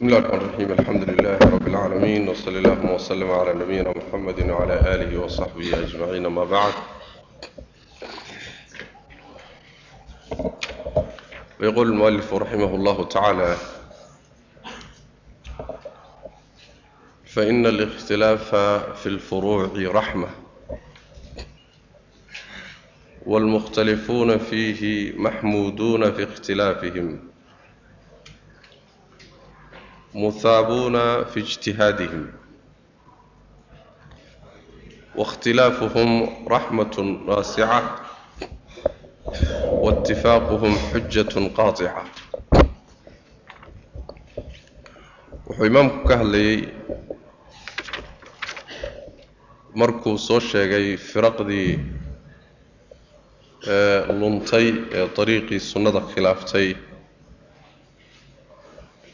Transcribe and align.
بسم 0.00 0.08
الله 0.08 0.18
الرحمن 0.18 0.40
الرحيم 0.48 0.72
الحمد 0.72 1.10
لله 1.10 1.38
رب 1.38 1.66
العالمين 1.68 2.28
وصلى 2.28 2.58
اللهم 2.58 2.90
وسلم 2.90 3.30
على 3.30 3.52
نبينا 3.54 3.90
محمد 3.96 4.50
وعلى 4.50 4.74
آله 4.94 5.18
وصحبه 5.20 5.78
أجمعين 5.82 6.26
ما 6.26 6.44
بعد 6.44 6.72
ويقول 11.60 11.86
المؤلف 11.88 12.34
رحمه 12.34 12.74
الله 12.74 13.04
تعالى 13.04 13.56
فإن 17.24 17.66
الاختلاف 17.66 18.54
في 19.00 19.06
الفروع 19.06 19.70
رحمة 19.76 20.28
والمختلفون 23.26 24.38
فيه 24.38 25.12
محمودون 25.18 26.12
في 26.12 26.24
اختلافهم 26.24 27.29
muhaabuuna 30.14 31.24
fi 31.32 31.40
ijtihaadihim 31.40 32.24
waاkhtilaafuhum 35.18 36.10
raxmat 36.54 36.94
waasica 37.28 37.78
waاtifaaquhum 39.84 40.74
xujat 40.90 41.32
qaaطica 41.56 42.02
wuxuu 45.46 45.66
imaamku 45.70 45.98
ka 46.08 46.14
hadlayay 46.20 46.58
markuu 49.80 50.18
soo 50.18 50.40
sheegay 50.50 50.86
firaqdii 50.96 51.70
luntay 54.20 54.66
ee 54.98 55.06
dariiqii 55.16 55.60
sunnada 55.70 56.00
khilaaftay 56.12 56.68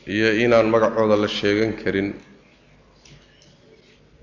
iyo 0.06 0.38
inaan 0.38 0.70
magacooda 0.70 1.16
la 1.18 1.28
sheegan 1.28 1.72
karin 1.82 2.14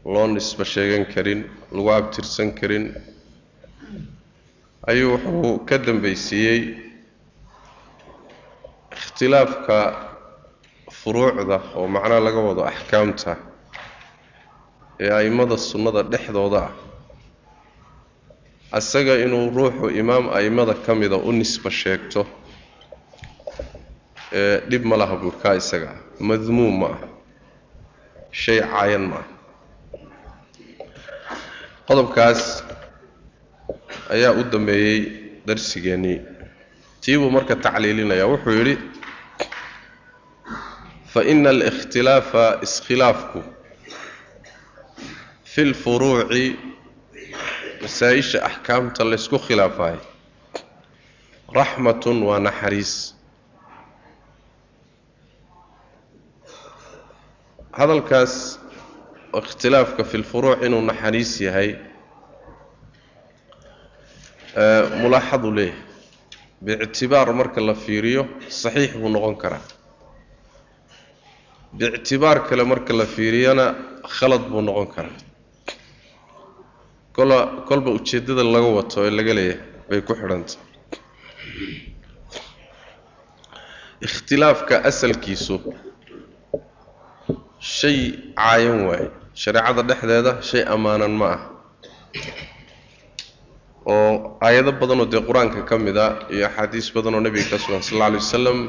loo 0.05 0.27
nisbo 0.27 0.63
sheegan 0.63 1.05
karin 1.13 1.43
lagu 1.71 1.89
abtirsan 1.91 2.55
karin 2.55 2.95
ayuu 4.87 5.11
wuxuu 5.19 5.59
ka 5.67 5.77
dambaysiiyey 5.77 6.61
ikhtilaafka 8.95 9.77
furuucda 10.91 11.57
oo 11.75 11.87
macnaha 11.87 12.19
laga 12.25 12.39
wado 12.47 12.63
axkaamta 12.63 13.35
ee 15.03 15.11
a'immada 15.11 15.57
sunnada 15.57 16.03
dhexdooda 16.03 16.59
ah. 16.67 16.71
Asaga 18.71 19.19
inuu 19.19 19.51
ruuxu 19.51 19.89
imaam 20.01 20.29
a'immada 20.31 20.73
ka 20.85 20.95
mida 20.95 21.17
u 21.17 21.31
nisbo 21.31 21.69
sheegto. 21.69 22.25
ee 22.25 22.42
dhib 24.69 24.83
ma 24.89 24.95
laha 24.97 25.15
buurkaa 25.21 25.55
isaga. 25.61 25.89
Ah 25.93 25.99
madmuum 26.29 26.75
ma 26.81 26.87
ah 26.95 27.01
shay 28.31 28.59
caayan 28.61 29.03
ma 29.11 29.17
ah 29.21 29.27
qodobkaas 31.87 32.41
ayaa 34.15 34.31
u 34.39 34.43
dambeeyey 34.53 34.99
darsigeennii 35.47 36.19
tii 37.01 37.17
buu 37.21 37.31
marka 37.37 37.55
tacliilinaya 37.65 38.25
wuxuu 38.31 38.55
yidhi 38.59 38.75
fa 41.13 41.19
ina 41.33 41.49
alikhtilaafa 41.55 42.43
iskhilaafku 42.65 43.39
fi 45.53 45.61
lfuruuci 45.71 46.45
masaa-isha 47.81 48.39
axkaamta 48.49 49.03
laysku 49.11 49.37
khilaafayo 49.45 50.01
raxmatun 51.59 52.17
waa 52.29 52.39
naxariis 52.47 52.93
hadalkaas 57.77 58.33
ikhtilaafka 59.39 60.03
fi 60.09 60.17
lfuruuc 60.23 60.59
inuu 60.65 60.81
naxariis 60.89 61.31
yahay 61.47 61.69
mulaaxadu 65.01 65.49
leeyahay. 65.57 65.81
Biictibaar 66.65 67.27
marka 67.39 67.59
la 67.67 67.73
fiiriyo 67.83 68.21
saxiix 68.61 68.91
buu 69.01 69.09
noqon 69.15 69.35
karaa. 69.43 69.61
Biictibaar 71.77 72.37
kale 72.47 72.63
marka 72.71 72.93
la 72.99 73.05
fiiriyana 73.15 73.65
khalad 74.15 74.43
buu 74.51 74.61
noqon 74.67 74.87
karaa. 74.95 75.17
Kola 77.15 77.37
kolba 77.67 77.89
ujeeddada 77.97 78.43
laga 78.53 78.69
wato 78.77 78.97
ee 79.07 79.11
laga 79.17 79.33
leeyahay 79.37 79.59
bay 79.89 80.01
ku 80.07 80.13
xidhantay 80.19 80.57
ikhtilaafka 84.05 84.75
asalkiisu 84.89 85.55
shay 87.63 87.97
caayan 88.37 88.79
waaye 88.87 89.07
shareecada 89.41 89.81
dhexdeeda 89.89 90.31
shay 90.49 90.61
ammaanan 90.75 91.13
ma 91.21 91.27
ah. 91.35 91.41
Oo 93.93 94.37
aayado 94.45 94.71
badanoo 94.81 95.07
dee 95.13 95.21
qur'aanka 95.27 95.59
ka 95.69 95.75
mid 95.85 95.97
a 95.97 96.27
iyo 96.33 96.45
axaadiis 96.49 96.87
badanoo 96.95 97.21
nebiga 97.25 97.47
ka 97.55 97.57
sugan 97.63 97.81
sal 97.87 97.95
alla 97.97 98.05
alay 98.11 98.19
wasalam 98.23 98.59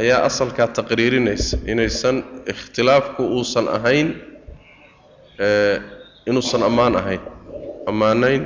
ayaa 0.00 0.20
asalkaa 0.28 0.68
taqriirinaysa 0.78 1.56
inaysan 1.72 2.16
ikhtilaafku 2.52 3.22
uusan 3.36 3.66
ahayn 3.76 4.08
inuusan 6.28 6.62
ammaan 6.68 6.94
ahayn 7.00 7.22
ammaanayn 7.90 8.42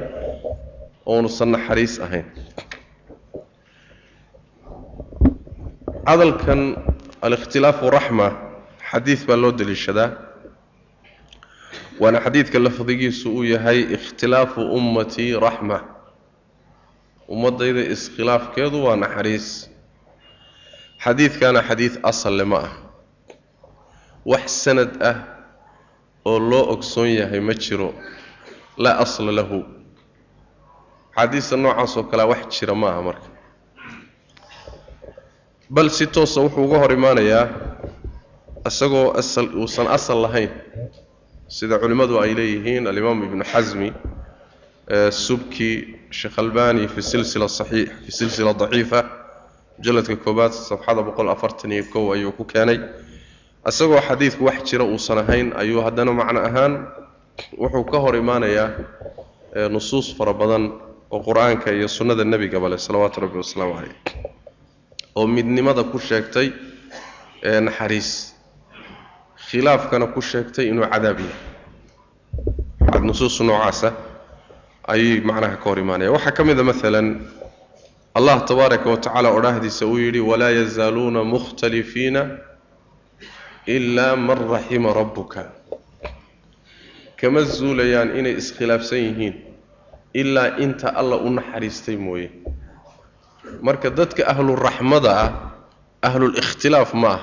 ounusan 1.13 1.51
naxariis 1.55 1.95
ahayn. 2.07 2.27
Hadalkan 6.09 6.61
alikhtilaafu 7.27 7.87
raxma 7.97 8.29
xadiid 8.91 9.21
baa 9.29 9.37
loo 9.43 9.53
deliishadaa 9.59 10.11
waana 12.01 12.19
xadiidka 12.25 12.59
lafdigiisu 12.67 13.27
uu 13.37 13.45
yahay 13.55 13.81
ikhtilaafu 13.97 14.61
ummatii 14.77 15.33
raxma. 15.47 15.79
Ummaddayda 17.35 17.83
iskhilaafkeedu 17.95 18.79
waa 18.87 18.97
naxariis. 19.05 19.49
Xadiidkana 21.05 21.61
xadiid 21.69 21.95
asalle 22.11 22.45
ma 22.53 22.59
ah. 22.67 22.73
Wax 24.31 24.45
sanad 24.65 24.93
ah 25.11 25.17
oo 26.31 26.39
loo 26.51 26.65
ogsoon 26.75 27.09
yahay 27.21 27.41
ma 27.41 27.55
jiro. 27.63 27.91
Laa 28.83 28.97
asla 29.05 29.33
lahu. 29.39 29.59
Xadiista 31.17 31.57
noocaas 31.63 31.93
oo 31.99 32.05
kalea 32.11 32.27
wax 32.33 32.43
jira 32.61 32.75
ma 32.81 32.89
aha 32.91 33.03
marka. 33.09 33.29
Bal 35.75 35.89
si 35.91 36.07
toosa 36.07 36.41
wuxuu 36.45 36.65
uga 36.67 36.79
hor 36.83 36.93
imaanayaa 36.93 37.45
isagoo 38.69 39.13
uusan 39.61 39.87
asal 39.97 40.23
lahayn. 40.23 40.51
Sida 41.49 41.79
culimmadu 41.79 42.19
ay 42.23 42.35
leeyihiin 42.39 42.87
alimaam 42.87 43.23
ibnu 43.27 43.45
xasmi 43.53 43.93
subki 45.11 45.71
sheekh 46.11 46.39
albani 46.39 46.89
fi 46.89 47.03
silsila 47.03 47.49
saxiix 47.49 47.89
fi 48.05 48.11
silsila 48.19 48.53
daciifa 48.55 49.01
mujalladka 49.79 50.17
koobaad 50.25 50.53
safxada 50.53 51.03
boqol 51.03 51.29
afartan 51.35 51.73
iyo 51.73 51.85
kow 51.93 52.13
ayuu 52.15 52.33
ku 52.33 52.45
keenay. 52.45 52.79
Isagoo 53.69 54.01
xadiidku 54.09 54.45
wax 54.45 54.59
jira 54.71 54.85
uusan 54.85 55.19
ahayn 55.19 55.53
ayuu 55.57 55.81
haddana 55.85 56.13
macno 56.13 56.41
ahaan 56.49 56.73
wuxuu 57.59 57.85
ka 57.85 57.99
hor 57.99 58.15
imaanayaa 58.17 58.69
nusuus 59.71 60.15
fara 60.17 60.33
badan 60.33 60.73
oo 61.11 61.21
qur'aanka 61.27 61.73
iyo 61.73 61.89
sunnada 61.89 62.25
nebigaba 62.25 62.69
leh 62.69 62.79
salawaatu 62.79 63.21
rabbi 63.21 63.39
wasalaamu 63.43 63.75
caleyh 63.75 63.97
oo 65.17 65.27
midnimada 65.27 65.83
ku 65.85 65.99
sheegtay 65.99 66.49
ee 67.43 67.61
naxariis 67.61 68.34
khilaafkana 69.55 70.07
ku 70.11 70.19
sheegtay 70.21 70.67
inuu 70.75 70.83
cadaab 70.91 71.19
yahay. 71.23 71.39
Nusuus 73.07 73.39
noocaasa 73.41 73.95
ayay 74.91 75.21
macnaha 75.23 75.57
ka 75.63 75.65
hor 75.71 75.79
imaanaya. 75.79 76.11
Waxaa 76.11 76.35
ka 76.35 76.43
mid 76.45 76.59
a 76.59 76.65
maalan 76.67 77.23
allah 78.19 78.37
tabaaraka 78.49 78.91
wa 78.91 78.97
tacaala 78.99 79.29
odhaahdiisa 79.31 79.87
uu 79.87 79.99
yidhi 80.03 80.19
walaa 80.21 80.51
yazaaluuna 80.51 81.23
mukhtalifiina 81.25 82.23
ilaa 83.67 84.17
man 84.17 84.39
raxima 84.51 84.91
rabbuka. 84.93 85.43
Kama 87.21 87.41
zuulayaan 87.47 88.11
inay 88.19 88.35
iskhilaafsan 88.43 88.99
yihiin 88.99 89.35
ilaa 90.15 90.59
inta 90.59 90.91
alla 91.01 91.17
u 91.17 91.31
naxariistay 91.31 91.95
mooye. 91.97 92.31
Marka 93.63 93.91
dadka 93.91 94.27
ahluraxmada 94.27 95.11
ah 95.23 95.31
ahlulikhtilaaf 96.03 96.91
ma 96.95 97.09
ah 97.15 97.21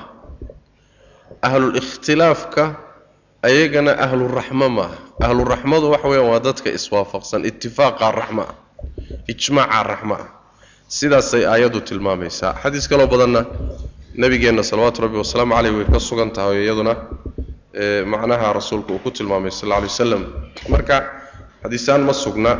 ahlulikhtilaafka 1.46 2.64
ayagana 3.48 3.92
ahluraxmo 4.04 4.68
ma 4.76 4.84
ah 4.86 5.26
ahluraxmadu 5.26 5.86
waxa 5.94 6.08
weyaan 6.12 6.28
waa 6.32 6.40
dadka 6.46 6.68
iswaafaqsan 6.78 7.40
itifaaqa 7.50 8.06
raxma 8.20 8.44
ah 8.50 8.54
ijmaaca 9.32 9.82
raxma 9.92 10.16
ah. 10.24 10.28
Sidaasay 10.98 11.44
aayaddu 11.52 11.80
tilmaamaysaa. 11.88 12.52
Xadiis 12.62 12.86
kaloo 12.90 13.06
badanna 13.12 13.40
nabigeenna 14.22 14.62
salawaatu 14.70 14.98
rabbi 15.04 15.16
wasalaamu 15.22 15.54
caleyh 15.56 15.72
way 15.78 15.86
ka 15.94 16.00
sugan 16.08 16.30
tahay 16.36 16.58
iyaduna 16.64 16.94
macnaha 18.12 18.52
rasuulku 18.58 18.92
uu 18.94 18.98
ku 19.04 19.10
tilmaamay 19.10 19.50
sal 19.50 19.66
alla 19.72 19.76
alay 19.80 19.88
wasalam 19.94 20.22
marka 20.72 20.96
xadiisaan 21.64 22.02
ma 22.08 22.12
sugna 22.24 22.52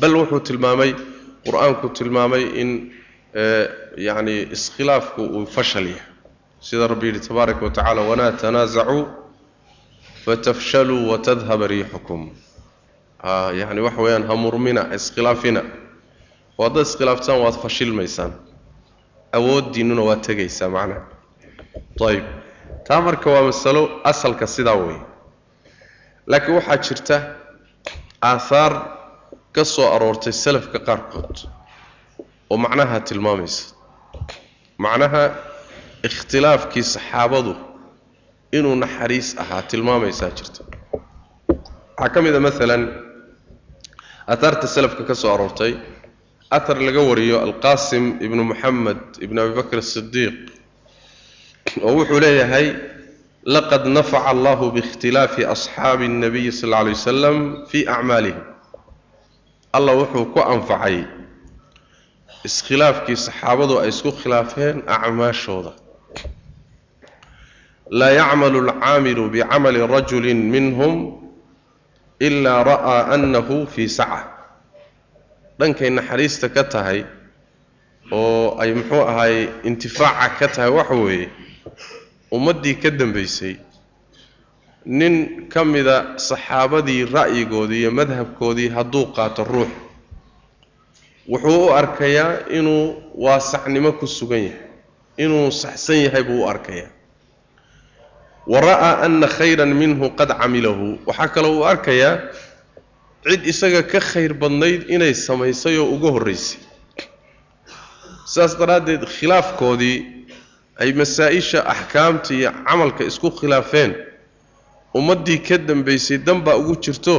bal 0.00 0.14
wuxuu 0.20 0.40
tilmaamay 0.48 0.90
qur'aanku 1.46 1.86
tilmaamay 1.98 2.44
in 2.62 2.70
yacni 4.06 4.36
iskhilaafku 4.56 5.22
uu 5.36 5.46
fashal 5.56 5.86
yahay 5.92 6.06
sida 6.66 6.86
rabbi 6.92 7.06
yidhi 7.08 7.20
tabaaraka 7.28 7.62
wa 7.66 7.70
tacala 7.76 8.00
walaa 8.10 8.32
tanaasacuu 8.42 9.02
fatafshaluu 10.24 11.00
watadhaba 11.10 11.66
riixukum 11.72 12.22
yacni 13.60 13.80
waxa 13.86 14.00
weeyaan 14.04 14.24
ha 14.28 14.34
murmina 14.44 14.82
iskhilaafina. 14.96 15.60
Oo 16.58 16.64
haddaad 16.66 16.86
iskhilaaftaan 16.88 17.38
waad 17.44 17.56
fashilmaysaan. 17.64 18.32
Awooddiinnuna 19.38 20.02
waad 20.08 20.20
tegaysaa 20.28 20.68
macnaha 20.76 21.02
ayib 22.08 22.24
taa 22.86 23.00
marka 23.06 23.28
waa 23.34 23.42
masalo 23.50 23.82
asalka 24.10 24.46
sidaa 24.54 24.76
weeye. 24.82 25.00
Laakiin 26.30 26.54
waxaa 26.58 26.76
jirta 26.86 27.16
aahaar 28.30 28.72
ka 29.54 29.62
soo 29.74 29.86
aroortay 29.94 30.32
salafka 30.44 30.78
qaarkood 30.86 31.34
oo 32.50 32.56
macnaha 32.64 32.96
tilmaamaysa. 33.08 33.64
Macnaha 34.84 35.22
ikhtilaafkii 36.08 36.82
saxaabadu 36.94 37.52
inuu 38.58 38.74
naxariis 38.84 39.28
ahaa 39.42 39.62
tilmaamaysaa 39.70 40.30
jirta. 40.38 40.60
Waxaa 41.98 42.08
ka 42.14 42.18
mid 42.24 42.34
a 42.34 42.40
maalan 42.46 42.82
ahaarta 44.32 44.66
salafka 44.74 45.02
ka 45.08 45.14
soo 45.20 45.30
aroortay 45.34 45.72
ahar 46.56 46.78
laga 46.86 47.00
wariyo 47.10 47.36
alqaasim 47.46 48.04
ibnu 48.26 48.42
moxamed 48.50 49.00
ibnu 49.24 49.38
abi 49.44 49.52
bakr 49.60 49.76
asidiiq 49.84 50.36
oo 51.86 51.92
wuxuu 51.98 52.20
leeyahay 52.24 52.66
laqad 53.54 53.84
nafaca 53.96 54.28
allahu 54.34 54.64
biikhtilaafi 54.76 55.42
asxaabi 55.54 56.04
اnnabiyi 56.10 56.52
sal 56.58 56.68
lla 56.70 56.78
alay 56.82 56.94
wasalam 56.98 57.36
fii 57.70 57.84
acmaalihim 57.96 58.40
allah 59.76 59.92
wuxuu 60.02 60.24
ku 60.34 60.40
anfacay 60.54 60.96
iskhilaafkii 62.48 63.16
saxaabadu 63.26 63.74
ay 63.82 63.88
isku 63.94 64.10
khilaafeen 64.20 64.76
acmaashooda 64.96 65.72
laa 67.98 68.10
yacmalu 68.20 68.58
alcaamilu 68.68 69.24
bicamali 69.34 69.80
rajuli 69.94 70.34
minhum 70.34 70.94
ilaa 72.26 72.60
ra'aa 72.70 73.00
annahu 73.16 73.56
fii 73.74 73.88
saca 73.98 74.20
dhankay 75.58 75.90
naxariista 75.96 76.46
ka 76.56 76.62
tahay 76.72 77.00
oo 78.18 78.56
ay 78.62 78.70
muxuu 78.78 79.02
ahaay 79.10 79.36
intifaaca 79.68 80.34
ka 80.38 80.46
tahay 80.54 80.70
waxa 80.78 80.94
weeye 81.04 81.26
ummaddii 82.36 82.76
ka 82.82 82.90
dambaysay 82.98 83.54
nin 84.98 85.14
ka 85.52 85.60
mida 85.72 85.96
saxaabadii 86.28 87.02
ra'yigoodii 87.16 87.80
iyo 87.82 87.90
madhabkoodii 88.00 88.68
hadduu 88.76 89.04
qaato 89.16 89.42
ruux 89.52 89.70
wuxuu 91.32 91.60
u 91.66 91.72
arkayaa 91.80 92.32
inuu 92.58 92.84
waasacnimo 93.24 93.90
ku 94.00 94.06
sugan 94.16 94.42
yahay 94.48 94.60
inuu 95.24 95.46
saxsan 95.62 95.98
yahay 96.04 96.22
buu 96.28 96.42
u 96.44 96.48
arkayaa 96.54 96.90
wa 98.46 98.60
ra'aa 98.60 99.02
anna 99.06 99.26
khayran 99.36 99.72
minhu 99.80 100.10
qad 100.18 100.30
camilahu 100.40 100.98
waxaa 101.06 101.28
kaloo 101.34 101.54
uu 101.58 101.64
arkayaa 101.72 102.14
cid 103.28 103.42
isaga 103.52 103.82
ka 103.82 104.00
khayr 104.00 104.32
badnayd 104.42 104.80
inay 104.94 105.14
samaysay 105.26 105.76
oo 105.80 105.88
uga 105.96 106.10
horraysay 106.14 106.60
sidaas 108.30 108.54
daraaddeed 108.60 109.02
khilaafkoodii 109.16 109.96
ay 110.82 110.92
masaa-isha 110.92 111.60
axkaamta 111.72 112.34
iyo 112.34 112.50
camalka 112.68 113.02
isku 113.10 113.28
khilaafeen 113.38 113.92
ummaddii 114.98 115.38
ka 115.46 115.56
dambaysay 115.58 116.18
danbaa 116.26 116.56
ugu 116.60 116.74
jirto 116.84 117.14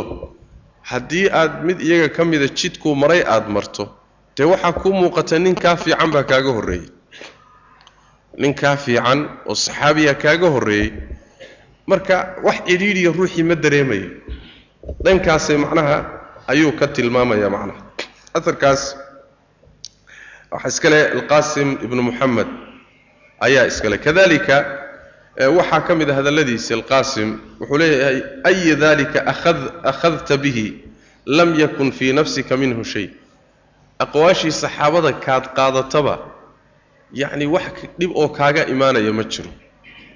haddii 0.91 1.25
aad 1.39 1.53
mid 1.65 1.81
iyaga 1.81 2.09
ka 2.15 2.21
mida 2.25 2.47
jidkuu 2.47 2.95
maray 2.95 3.21
aada 3.25 3.49
marto 3.49 3.83
dee 4.37 4.45
waxaa 4.45 4.73
kuu 4.81 4.93
muuqata 4.93 5.39
nin 5.39 5.55
kaa 5.55 5.75
fiican 5.75 6.11
baa 6.13 6.23
kaaga 6.23 6.51
horreeyey 6.57 6.87
nin 8.37 8.53
kaa 8.53 8.77
fiican 8.77 9.19
oo 9.49 9.55
saxaabiya 9.55 10.13
kaaga 10.13 10.47
horreeyey 10.55 10.89
marka 11.87 12.17
wax 12.45 12.57
cidhiidhiya 12.67 13.11
ruuxii 13.17 13.43
ma 13.49 13.55
dareemayo 13.63 14.09
dhankaasay 15.05 15.57
macnaha 15.63 15.95
ayuu 16.51 16.71
ka 16.79 16.85
tilmaamaya 16.95 17.49
macnaha. 17.55 17.81
Aharkaas 18.37 18.81
waxaa 20.51 20.69
iskale 20.73 20.99
alqaasim 21.17 21.69
ibnu 21.85 22.01
moxamed 22.07 22.47
ayaa 23.45 23.65
iskale. 23.71 23.97
Kadalika 24.05 24.55
waxaa 25.57 25.81
ka 25.87 25.91
mid 25.99 26.09
a 26.09 26.13
hadalladiisi 26.17 26.71
alqaasim 26.77 27.29
wuxuu 27.59 27.77
leeyahay 27.81 28.17
aya 28.49 28.75
dalika 28.83 29.19
akhadta 29.91 30.37
bihi 30.43 30.67
lam 31.25 31.49
yakun 31.59 31.91
fii 31.91 32.13
nafsika 32.13 32.53
minhu 32.57 32.83
shay. 32.83 33.07
Aqwaashii 34.03 34.51
saxaabada 34.51 35.11
kaad 35.25 35.45
qaadataba 35.57 36.15
yacni 37.21 37.45
wax 37.55 37.73
dhib 37.99 38.11
oo 38.21 38.27
kaaga 38.37 38.61
imaanaya 38.73 39.11
ma 39.17 39.23
jiro. 39.23 39.49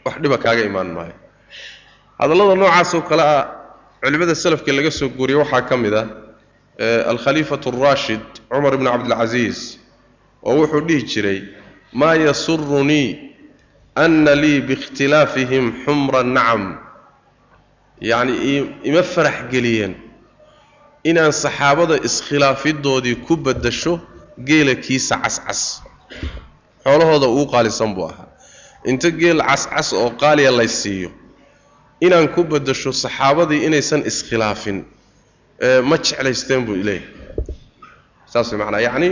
Wax 0.05 0.15
dhiba 0.21 0.37
kaaga 0.37 0.63
imaan 0.69 0.91
maayo 0.97 1.15
hadallada 2.19 2.55
noocaasoo 2.61 3.01
kale 3.09 3.23
ah 3.35 3.45
culimmada 4.01 4.35
salafka 4.43 4.71
laga 4.77 4.91
soo 4.99 5.09
guuriyey 5.17 5.39
waxaa 5.41 5.61
ka 5.69 5.75
mid 5.83 5.93
ah 6.01 6.07
alkhaliifatu 7.11 7.67
araashid 7.73 8.21
cumar 8.51 8.73
ibnu 8.77 8.89
cabdilcasiis 8.93 9.59
oo 10.47 10.53
wuxuu 10.61 10.81
dhihi 10.87 11.01
jiray 11.11 11.39
maa 11.99 12.15
yasurunii 12.27 13.07
ana 14.03 14.35
lii 14.43 14.61
biikhtilaafihim 14.67 15.65
xumra 15.85 16.23
nacam. 16.23 16.63
Yacni 18.09 18.33
ima 18.89 19.03
farax 19.13 19.37
geliyeen 19.51 19.93
inaan 21.09 21.31
saxaabada 21.43 21.95
iskhilaafidoodii 22.07 23.15
ku 23.27 23.33
baddasho 23.45 23.93
geela 24.47 24.75
kiisa 24.83 25.15
cascas. 25.23 25.61
Xoolahooda 26.85 27.27
ugu 27.27 27.45
qaalisan 27.53 27.91
buu 27.95 28.07
ahaa. 28.11 28.27
Inta 28.89 29.09
geel 29.21 29.39
cascas 29.49 29.87
oo 29.93 30.09
qaaliya 30.21 30.51
lay 30.59 30.67
siiyo 30.81 31.09
inaan 32.05 32.27
ku 32.35 32.41
baddasho 32.51 32.91
saxaabadii 33.03 33.61
inaysan 33.67 34.01
iskhilaafin 34.09 34.77
ma 35.89 35.95
jeclaysteen 36.05 36.61
buu 36.67 36.75
leeyahay 36.75 37.07
saas 38.31 38.47
way 38.51 38.57
macnaa. 38.61 38.81
Yacni 38.87 39.09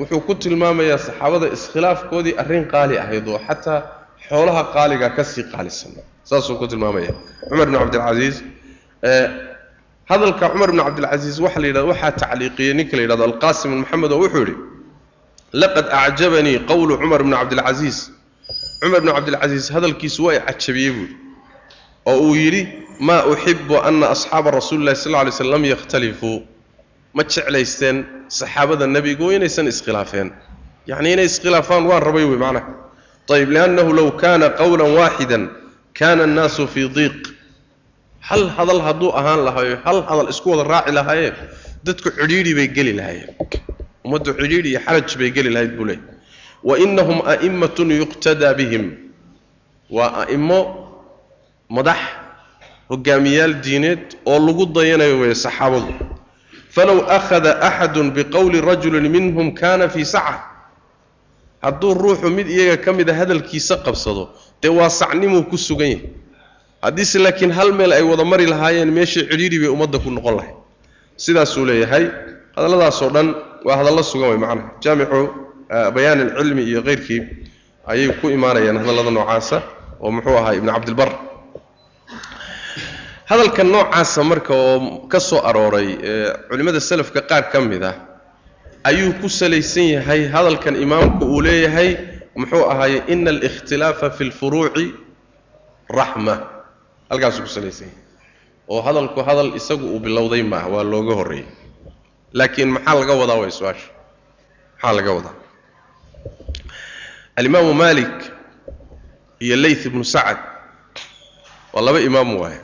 wuxuu 0.00 0.20
ku 0.26 0.32
tilmaamayaa 0.42 0.98
saxaabada 1.06 1.46
iskhilaafkoodii 1.56 2.34
arrin 2.42 2.64
qaali 2.72 2.94
ahayd 3.04 3.26
oo 3.34 3.38
xataa 3.48 3.78
xoolaha 4.28 4.62
qaaliga 4.74 5.08
ka 5.16 5.22
sii 5.32 5.44
qaalisan. 5.52 5.92
Saasuu 6.28 6.56
ku 6.60 6.66
tilmaamaya 6.70 7.12
cumar 7.48 7.66
bn 7.68 7.74
cabdilcasiis 7.80 8.36
hadalka 10.10 10.46
cumar 10.52 10.68
bn 10.72 10.78
cabdilcasiis 10.86 11.36
waxa 11.44 11.58
la 11.62 11.66
yidhahda 11.68 11.88
waxaa 11.92 12.12
tacliiqiyey 12.22 12.74
ninka 12.78 12.94
la 12.96 13.02
yidhahdo 13.04 13.24
alqaasim 13.30 13.70
maxamed 13.82 14.12
oo 14.14 14.20
wuxuu 14.24 14.40
yidhi 14.44 14.54
laqad 15.62 15.86
acjabanii 16.04 16.56
qowlu 16.70 16.94
cumar 17.02 17.20
bni 17.26 17.36
cabdilcasiis. 17.40 17.98
Cumar 18.82 19.00
bni 19.02 19.12
cabdilcasiis 19.16 19.66
hadalkiisu 19.74 20.20
waa 20.26 20.34
i 20.38 20.40
cajabiyey 20.48 20.90
buuhi 20.96 21.14
oo 22.06 22.18
uu 22.28 22.34
yidhi 22.34 22.62
maa 23.00 23.22
uxibu 23.32 23.78
ana 23.88 24.06
asxaaba 24.14 24.50
rasuuli 24.50 24.84
llahi 24.84 24.96
sal 24.96 25.12
lay 25.12 25.32
slm 25.32 25.50
lam 25.50 25.64
yakhtalifuu 25.64 26.42
ma 27.14 27.22
jeclaysteen 27.24 27.96
saxaabada 28.28 28.86
nebigu 28.86 29.30
inaysan 29.36 29.66
iskhilaafeen. 29.72 30.32
Yacni 30.86 31.12
inay 31.12 31.26
iskhilaafaan 31.30 31.84
waan 31.86 32.02
rabay 32.02 32.24
wey 32.24 32.38
macnaha. 32.44 32.70
Ayib 33.32 33.50
liannahu 33.54 33.92
low 33.98 34.10
kaana 34.22 34.50
qowlan 34.60 34.92
waaxidan 34.98 35.50
kaana 35.98 36.24
annaasu 36.24 36.68
fii 36.68 36.88
diiq. 36.88 37.20
Hal 38.20 38.48
hadal 38.56 38.80
hadduu 38.86 39.10
ahaan 39.20 39.40
lahayo 39.46 39.76
hal 39.84 40.02
hadal 40.08 40.28
isku 40.28 40.50
wada 40.52 40.64
raaci 40.72 40.92
lahaayeen 40.98 41.34
dadku 41.84 42.10
cidhiidhi 42.18 42.54
bay 42.58 42.68
geli 42.76 42.92
lahaayeen. 42.98 43.30
Ummaddu 44.04 44.30
cidhiidhi 44.40 44.68
iyo 44.74 44.80
xaraj 44.86 45.16
bay 45.20 45.30
geli 45.36 45.50
lahayd 45.54 45.72
buu 45.78 45.86
leeyay 45.90 46.02
wa 46.68 46.78
inahum 46.78 47.18
a'immatun 47.32 47.90
yuqtadaa 48.02 48.54
bihim. 48.54 48.84
Waa 49.90 50.24
a'immo 50.24 50.60
madax 51.76 52.00
hogaamiyaal 52.90 53.54
diineed 53.64 54.02
oo 54.30 54.38
lagu 54.46 54.64
dayanayo 54.76 55.16
weeye 55.20 55.34
saxaabadu. 55.44 55.92
Falow 56.74 56.98
akhada 57.16 57.50
axadun 57.68 58.08
biqowli 58.16 58.58
rajulin 58.68 59.06
minhum 59.14 59.48
kana 59.60 59.88
fii 59.94 60.04
saca. 60.14 60.34
Hadduu 61.64 61.94
ruuxu 61.94 62.28
mid 62.36 62.48
iyaga 62.56 62.76
ka 62.84 62.90
mida 62.92 63.12
hadalkiisa 63.20 63.74
qabsado 63.84 64.24
dee 64.62 64.68
waa 64.78 64.90
sacnimuu 65.00 65.42
ku 65.50 65.56
sugan 65.58 65.88
yahay. 65.94 66.10
Haddiise 66.82 67.18
laakiin 67.24 67.52
hal 67.58 67.70
meel 67.78 67.92
ay 67.92 68.02
wada 68.02 68.24
mari 68.24 68.46
lahaayeen 68.52 68.90
meeshii 68.96 69.24
cidhiidhi 69.30 69.58
bay 69.62 69.68
ummadda 69.74 69.98
ku 70.04 70.10
noqon 70.10 70.34
lahay 70.38 70.52
sidaasuu 71.24 71.64
leeyahay 71.68 72.04
hadalladaasoo 72.56 73.10
dhan 73.14 73.28
waa 73.66 73.76
hadallo 73.80 74.02
sugan 74.10 74.28
way 74.32 74.38
macnaha. 74.44 74.70
Jaamicu 74.82 75.20
bayaan 75.94 76.20
alcilmi 76.34 76.62
iyo 76.70 76.80
keyrkii 76.86 77.20
ayay 77.86 78.08
ku 78.20 78.26
imaanayaan 78.36 78.78
hadallada 78.82 79.10
noocaasa 79.16 79.56
oo 80.02 80.10
muxuu 80.14 80.36
ahaa 80.40 80.54
ibnu 80.58 80.72
cabdilbar 80.76 81.10
hadalka 83.32 83.62
noocaasa 83.72 84.20
marka 84.30 84.52
oo 84.54 84.78
ka 85.12 85.18
soo 85.28 85.40
arooray 85.48 85.88
culimmada 86.48 86.80
salafka 86.80 87.20
qaar 87.30 87.44
ka 87.52 87.58
mid 87.70 87.82
ah 87.90 87.96
ayuu 88.88 89.12
ku 89.20 89.28
salaysan 89.40 89.86
yahay 89.96 90.20
hadalkan 90.34 90.74
imaamku 90.84 91.24
uu 91.34 91.40
leeyahay. 91.46 91.90
Muxuu 92.40 92.64
ahaaye 92.72 92.98
ina 93.12 93.30
alikhtilaafa 93.30 94.06
fi 94.16 94.24
lfuruuci 94.30 94.84
raxma 95.98 96.34
halkaasuu 97.10 97.44
ku 97.44 97.50
salaysan 97.56 97.88
yahay. 97.92 98.00
Oo 98.72 98.80
hadalku 98.86 99.20
hadal 99.28 99.50
isagu 99.58 99.84
uu 99.94 100.00
bilowday 100.04 100.42
maaha 100.52 100.68
waa 100.74 100.84
looga 100.92 101.14
horreeyey. 101.18 101.46
Laakiin 102.38 102.70
maxaa 102.76 102.94
laga 103.00 103.14
wadaa 103.20 103.38
way 103.42 103.50
su'aasha? 103.58 103.88
Maxaa 104.80 104.92
laga 104.98 105.10
wadaa? 105.16 105.34
Alimaamu 107.38 107.72
malik 107.82 108.14
iyo 109.44 109.56
layth 109.62 109.84
ibnu 109.88 110.04
sacad 110.14 110.38
waa 111.74 111.82
laba 111.86 112.00
imaam 112.08 112.30
waaye 112.40 112.60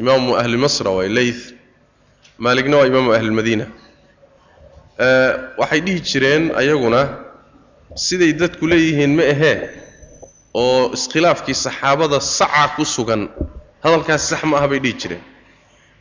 imaamu 0.00 0.36
ahli 0.40 0.56
masra 0.64 0.90
waaye 0.96 1.08
layth 1.18 1.42
maaligna 2.44 2.76
waa 2.80 2.86
imaamu 2.90 3.10
ahlilmadiina 3.16 3.66
waxay 5.60 5.80
dhihi 5.86 6.00
jireen 6.10 6.44
ayaguna 6.60 7.00
siday 8.06 8.32
dadku 8.40 8.64
leeyihiin 8.72 9.12
ma 9.18 9.24
ahee 9.34 9.56
oo 10.54 10.90
iskhilaafkii 10.96 11.54
saxaabada 11.54 12.20
saca 12.20 12.64
ku 12.76 12.84
sugan? 12.94 13.22
Hadalkaasi 13.84 14.26
sax 14.32 14.42
ma 14.50 14.56
aha 14.58 14.68
bay 14.72 14.80
dhihi 14.84 14.94
jireen. 15.02 15.22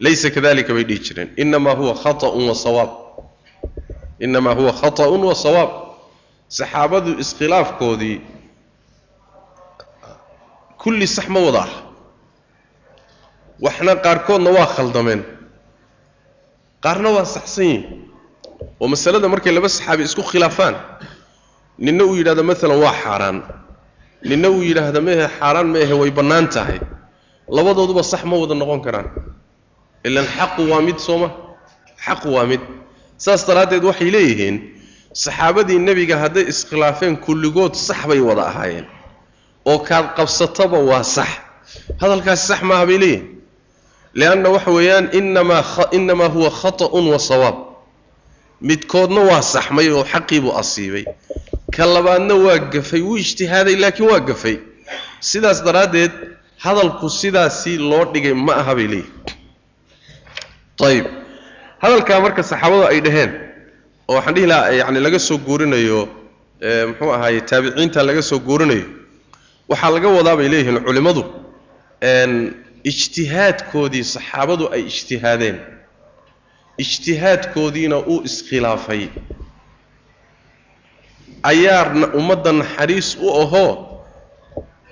Laysa 0.03 0.29
kadalika 0.35 0.73
bay 0.73 0.83
dhihi 0.89 0.99
jireen. 1.07 1.29
Inamaa 1.43 1.75
huwa 1.79 1.93
khata'un 2.03 2.43
wa 2.49 2.55
sawaab. 2.55 2.91
Inamaa 4.19 4.53
huwa 4.59 4.71
khata'un 4.81 5.21
wa 5.29 5.35
sawaab. 5.35 5.71
Saxaabadu 6.57 7.11
iskhilaafkoodii 7.23 8.17
kulli 10.81 11.07
sax 11.07 11.27
ma 11.33 11.39
wada 11.45 11.61
ah 11.65 11.71
waxna 13.65 13.93
qaarkoodna 14.05 14.49
waa 14.57 14.67
khaldameen. 14.75 15.21
Qaarna 16.83 17.09
waa 17.15 17.25
saxsan 17.35 17.65
yihiin 17.65 17.83
oo 18.81 18.87
masalada 18.93 19.27
markay 19.33 19.51
laba 19.55 19.69
saxaabi 19.69 20.03
isku 20.09 20.21
khilaafaan 20.31 20.75
ninna 21.85 22.03
uu 22.09 22.15
yidhahdo 22.19 22.43
maalan 22.49 22.79
waa 22.85 22.95
xaaraan. 23.03 23.37
Ninna 24.29 24.47
uu 24.49 24.61
yidhaahdo 24.69 24.99
mehe 25.07 25.25
xaaraan 25.39 25.67
ma 25.73 25.79
ahe 25.85 25.93
way 26.01 26.11
bannaan 26.17 26.47
tahay. 26.55 26.79
Labadooduba 27.55 28.03
sax 28.11 28.21
ma 28.29 28.35
wada 28.41 28.55
noqon 28.61 28.81
karaan. 28.85 29.07
Ilan 30.07 30.25
xaqu 30.37 30.61
waa 30.71 30.81
mid 30.87 30.97
sooma? 31.07 31.29
Xaqu 32.05 32.27
waa 32.35 32.45
mid. 32.51 32.61
Saas 33.23 33.41
daraaddeed 33.47 33.83
waxay 33.89 34.09
leeyihiin 34.15 34.55
saxaabadii 35.23 35.79
nebiga 35.87 36.15
hadday 36.23 36.45
iskhilaafeen 36.51 37.15
kulligood 37.25 37.73
sax 37.87 37.99
bay 38.09 38.19
wada 38.29 38.43
ahaayeen. 38.51 38.85
Oo 39.69 39.79
kaad 39.87 40.05
qabsataba 40.17 40.77
waa 40.89 41.03
sax. 41.15 41.29
Hadalkaasi 42.01 42.43
sax 42.51 42.61
maaha 42.69 42.85
bay 42.89 42.97
leeyihiin 43.03 43.36
lianna 44.19 44.49
waxa 44.55 44.71
weeyaan 44.77 45.05
inamaa 45.97 46.29
huwa 46.35 46.49
khata'un 46.61 47.05
wa 47.13 47.19
sawaab 47.29 47.55
midkoodna 48.69 49.21
waa 49.29 49.41
saxmay 49.53 49.87
oo 49.97 50.03
xaqiibuu 50.13 50.53
asiibay 50.61 51.05
ka 51.75 51.83
labaadna 51.95 52.33
waa 52.45 52.57
gafay 52.73 53.01
wuu 53.07 53.17
ijtihaaday 53.23 53.75
laakiin 53.83 54.09
waa 54.11 54.19
gafay 54.29 54.55
sidaas 55.29 55.59
daraaddeed 55.67 56.11
hadalku 56.65 57.09
sidaasi 57.19 57.77
loo 57.89 58.05
dhigay 58.13 58.33
ma 58.45 58.53
aha 58.61 58.73
bay 58.77 58.87
leeyihiin 58.93 59.13
ayib 60.89 61.05
hadalkaa 61.83 62.19
marka 62.25 62.41
saxaabadu 62.51 62.83
ay 62.91 62.99
dhaheen 63.05 63.31
oo 64.09 64.15
waxaan 64.17 64.35
dhihi 64.35 64.47
lahaa 64.51 64.71
yani 64.81 64.99
laga 65.05 65.19
soo 65.27 65.37
guurinayo 65.47 65.99
muxuu 66.89 67.11
ahaaye 67.17 67.41
taabiciinta 67.49 67.99
laga 68.09 68.21
soo 68.29 68.39
guurinayo 68.47 68.85
waxaa 69.69 69.91
laga 69.95 70.09
wadaa 70.17 70.35
bay 70.39 70.47
leeyihiin 70.53 70.79
culimmadu 70.87 71.23
ijtihaadkoodii 72.91 74.03
saxaabadu 74.13 74.65
ay 74.75 74.81
ijtihaadeen. 74.91 75.57
Ijtihaadkoodiina 76.83 77.97
uu 78.11 78.19
iskhilaafay. 78.29 79.03
Ayaana 81.51 82.07
ummadda 82.19 82.51
naxariis 82.61 83.09
u 83.25 83.27
ahoo 83.43 83.71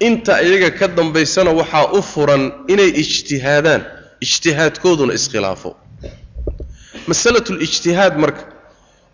inta 0.07 0.33
iyaga 0.47 0.69
ka 0.79 0.87
dambaysana 0.97 1.51
waxaa 1.59 1.85
u 1.97 2.01
furan 2.11 2.43
inay 2.73 2.89
ijtihaadaan. 3.03 3.81
Ijtihaadkooduna 4.25 5.13
iskhilaafo. 5.19 5.69
Masalatulijtihaad 7.09 8.13
marka 8.23 8.43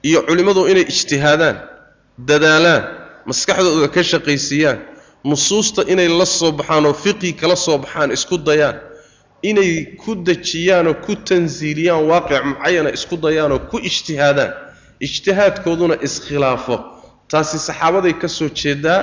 iyo 0.07 0.19
culimmadu 0.27 0.61
inay 0.71 0.85
ijtihaadaan 0.93 1.57
dadaalaan 2.29 2.83
maskaxdooda 3.29 3.87
ka 3.95 4.01
shaqaysiiyaan 4.11 4.79
nusuusta 5.23 5.81
inay 5.93 6.07
la 6.19 6.25
soo 6.25 6.51
baxaan 6.51 6.85
oo 6.85 6.93
fiqi 6.93 7.33
kala 7.41 7.55
soo 7.55 7.77
baxaan 7.77 8.11
isku 8.17 8.37
dayaan 8.37 8.77
inay 9.49 9.71
ku 10.01 10.15
dejiyaanoo 10.27 10.95
ku 11.05 11.15
tansiiliyaan 11.15 12.03
waaqic 12.11 12.43
mucayana 12.51 12.89
isku 12.97 13.15
dayaanoo 13.25 13.59
ku 13.71 13.77
ijtihaadaan 13.89 14.51
ijtihaadkooduna 15.05 15.95
iskhilaafo. 16.07 16.75
Taasi 17.31 17.57
saxaabaday 17.67 18.13
ka 18.21 18.27
soo 18.27 18.49
jeedaa 18.61 18.99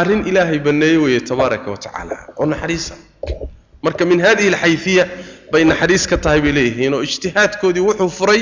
arrin 0.00 0.22
ilaahay 0.30 0.58
banneeye 0.66 0.96
weeye 1.04 1.20
tabaaraka 1.20 1.70
wa 1.70 1.76
tacaala. 1.84 2.16
Oo 2.38 2.46
naxariisa 2.46 2.94
marka 3.82 4.04
min 4.10 4.20
hadihi 4.26 4.48
alxayfiya 4.54 5.04
bay 5.52 5.64
naxariis 5.64 6.04
ka 6.10 6.16
tahay 6.24 6.40
bay 6.44 6.52
leeyihiin 6.58 6.94
oo 6.94 7.02
ijtihaadkoodii 7.08 7.84
wuxuu 7.88 8.08
furay 8.18 8.40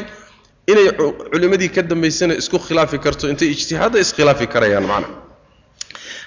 inay 0.73 0.87
culimmadii 1.33 1.69
ka 1.77 1.83
dambaysana 1.83 2.35
isku 2.41 2.59
khilaafi 2.67 2.99
karto 2.99 3.25
intay 3.33 3.49
ijtihaadda 3.57 3.99
iskhilaafi 4.05 4.47
karayaan 4.55 4.87
macna 4.93 5.09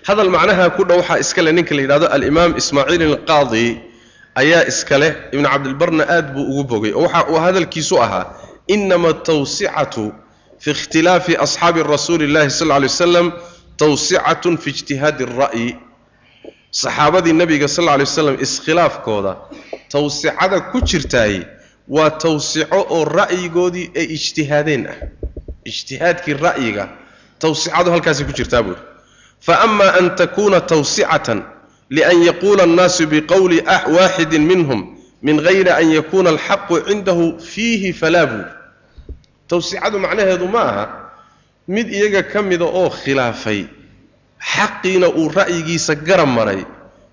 hadal 0.08 0.29
macnaha 0.29 0.70
ku 0.75 0.84
dhow 0.84 0.98
waxaa 1.01 1.20
iskale 1.20 1.51
ninka 1.51 1.75
la 1.75 1.82
yidhahdo 1.82 2.08
alimaam 2.08 2.56
ismaaciil 2.62 3.03
alqaadi 3.12 3.82
ayaa 4.36 4.63
iskale 4.72 5.15
ibnu 5.32 5.48
cabdilbarna 5.50 6.03
aad 6.15 6.34
buu 6.34 6.46
ugu 6.51 6.63
bogay 6.63 6.94
oo 6.94 7.03
waxa 7.03 7.27
uu 7.32 7.39
hadalkiisu 7.46 8.01
ahaa 8.06 8.25
inama 8.68 9.13
tawsicatu 9.13 10.13
fi 10.60 10.72
ikhtilaafi 10.72 11.38
asxaabi 11.46 11.84
rasuuli 11.84 12.25
illahi 12.29 12.50
sal 12.50 12.68
lla 12.68 12.79
lay 12.79 12.89
waslam 12.89 13.32
tawsicatun 13.77 14.58
fi 14.58 14.70
ijtihaadi 14.75 15.24
alra'yi 15.29 15.70
saxaabadii 16.72 17.34
nebiga 17.34 17.68
sal 17.68 17.86
lay 17.86 18.06
waslam 18.08 18.36
iskhilaafkooda 18.46 19.38
tawsicada 19.89 20.62
ku 20.72 20.82
jirtaay 20.82 21.44
waa 21.88 22.10
tawsico 22.10 22.86
oo 22.96 23.03
ra'yigoodii 23.06 23.91
ay 24.00 24.08
ijtihaadeen 24.18 24.88
ah. 24.88 24.98
Ijtihaadkii 25.65 26.34
ra'yiga 26.34 26.88
tawsicadu 27.39 27.91
halkaasay 27.91 28.25
ku 28.25 28.34
jirtaa 28.39 28.63
buuri 28.63 28.82
faama 29.39 29.88
an 30.00 30.15
takuna 30.15 30.62
tawsicatan 30.62 31.43
lian 31.89 32.24
yaquula 32.24 32.63
annaasu 32.63 33.08
biqowli 33.08 33.58
waaxidin 33.96 34.43
minhum 34.51 34.98
min 35.22 35.38
gayri 35.46 35.69
an 35.72 35.88
yakuna 35.98 36.29
alxaqu 36.36 36.75
cindahu 36.88 37.25
fiihi 37.51 37.93
falaa 37.93 38.25
buuri 38.25 38.51
tawsicadu 39.48 40.00
macnaheedu 40.00 40.48
ma 40.48 40.62
aha. 40.72 40.86
Mid 41.69 41.88
iyaga 41.93 42.24
ka 42.31 42.41
mida 42.41 42.65
oo 42.65 42.89
khilaafay 42.89 43.67
xaqiina 44.53 45.08
uu 45.19 45.29
ra'yigiisa 45.29 45.96
garab 45.96 46.29
maray 46.38 46.65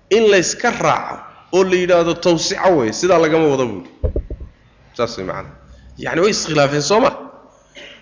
in 0.09 0.23
layska 0.31 0.71
raaco 0.71 1.17
oo 1.53 1.63
la 1.63 1.75
yidhaahdo 1.75 2.13
tawsico 2.13 2.69
wey 2.77 2.89
sidaa 2.93 3.19
lagama 3.23 3.47
wada 3.53 3.65
buuri 3.65 3.89
saas 4.97 5.17
way 5.17 5.25
macana 5.29 5.49
yacni 5.97 6.21
way 6.21 6.31
iskhilaafeen 6.31 6.81
soo 6.81 6.99
ma? 7.05 7.11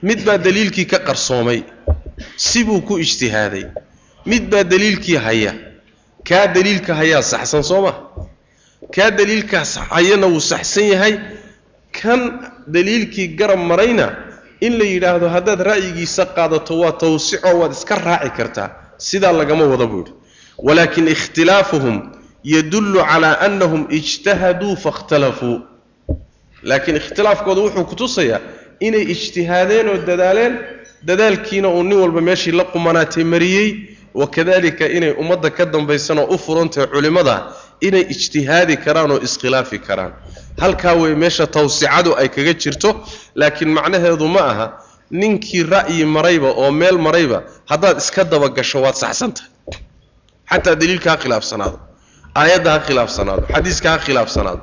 Mid 0.02 0.20
baa 0.26 0.38
daliilkii 0.38 0.86
ka 0.86 1.00
qarsoomay 1.08 1.64
sibuu 2.38 2.82
ku 2.88 2.94
ijtihaaday 3.04 3.66
mid 4.26 4.44
baa 4.52 4.64
daliilkii 4.64 5.16
haya. 5.26 5.54
Kaa 6.30 6.48
daliilka 6.56 6.94
hayaa 6.96 7.22
saxsan 7.22 7.64
soo 7.64 7.82
ma? 7.86 7.94
Kaa 8.96 9.12
daliilkaas 9.18 9.72
hayana 9.90 10.28
wuu 10.28 10.40
saxsan 10.52 10.88
yahay. 10.94 11.14
Kan 12.02 12.22
daliilkii 12.68 13.28
garab 13.40 13.60
marayna 13.60 14.08
in 14.62 14.78
la 14.80 14.86
yidhaahdo 14.94 15.28
haddaad 15.36 15.60
ra'yigiisa 15.72 16.26
qaadato 16.36 16.74
waa 16.80 16.92
tawsico 16.92 17.50
waad 17.60 17.72
iska 17.72 17.96
raaci 17.96 18.30
kartaa. 18.38 18.70
Sidaa 18.98 19.32
lagama 19.32 19.64
wada 19.72 19.86
buu 19.88 19.98
yidhi 20.04 20.14
walaakin 20.58 21.08
ikhtilaafuhum 21.08 21.96
yadullu 22.44 23.00
calaa 23.12 23.40
annahum 23.48 23.82
ijtahaduu 24.00 24.76
faاkhtalafuu 24.84 25.56
laakiin 26.64 26.98
ikhtilaafkooda 27.02 27.62
wuxuu 27.62 27.86
ku 27.90 27.96
tusayaa 27.96 28.40
inay 28.80 29.04
ijtihaadeen 29.14 29.88
oo 29.90 29.98
dadaaleen 30.10 30.54
dadaalkiina 31.10 31.68
uu 31.70 31.84
nin 31.84 31.98
walba 32.04 32.22
meeshii 32.22 32.52
la 32.60 32.64
qumanaatay 32.74 33.24
mariyey 33.24 33.70
wakadalika 34.22 34.86
inay 34.98 35.12
ummadda 35.22 35.50
ka 35.58 35.64
dambaysanoo 35.74 36.28
u 36.34 36.38
furantahay 36.46 36.88
culimmada 36.94 37.36
inay 37.88 38.04
ijtihaadi 38.14 38.76
karaan 38.86 39.12
oo 39.12 39.20
iskhilaafi 39.28 39.78
karaan. 39.88 40.12
Halkaa 40.62 40.94
wey 41.02 41.14
meesha 41.22 41.46
tawsicadu 41.56 42.12
ay 42.22 42.28
kaga 42.36 42.54
jirto 42.62 42.90
laakiin 43.40 43.72
macnaheedu 43.78 44.28
ma 44.36 44.42
aha 44.52 44.66
ninkii 45.22 45.64
ra'yi 45.74 46.06
marayba 46.16 46.50
oo 46.62 46.72
meel 46.72 46.98
marayba 47.08 47.40
haddaad 47.72 47.98
iska 48.04 48.24
dabagasho 48.32 48.78
waad 48.86 48.96
saxsantahay 49.04 49.50
xataa 50.52 50.76
daliilka 50.82 51.10
ha 51.12 51.18
khilaafsanaado 51.24 51.78
aayadda 52.42 52.70
ha 52.76 52.80
khilaafsanaado 52.88 53.44
xadiiska 53.56 53.88
ha 53.94 53.98
khilaafsanaado. 54.06 54.62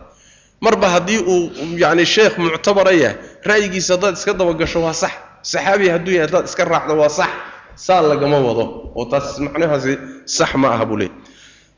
Marba 0.65 0.89
haddii 0.95 1.19
uu 1.33 1.41
yacni 1.83 2.05
sheekh 2.15 2.35
muctabara 2.45 2.93
yahay 3.03 3.17
ra'yigiisa 3.51 3.91
haddaad 3.95 4.15
iska 4.19 4.33
dabagasho 4.41 4.79
waa 4.87 4.95
sax 5.03 5.13
saxaabi 5.53 5.87
hadduu 5.95 6.13
yahay 6.17 6.27
haddaad 6.27 6.45
iska 6.51 6.65
raacdo 6.73 6.95
waa 7.03 7.09
sax 7.19 7.31
saa 7.75 8.01
lagama 8.11 8.39
wado 8.47 8.65
oo 8.99 9.05
taas 9.11 9.39
macnahaasi 9.45 9.93
sax 10.37 10.51
ma 10.63 10.69
aha 10.75 10.85
buu 10.91 10.97
leey 11.03 11.11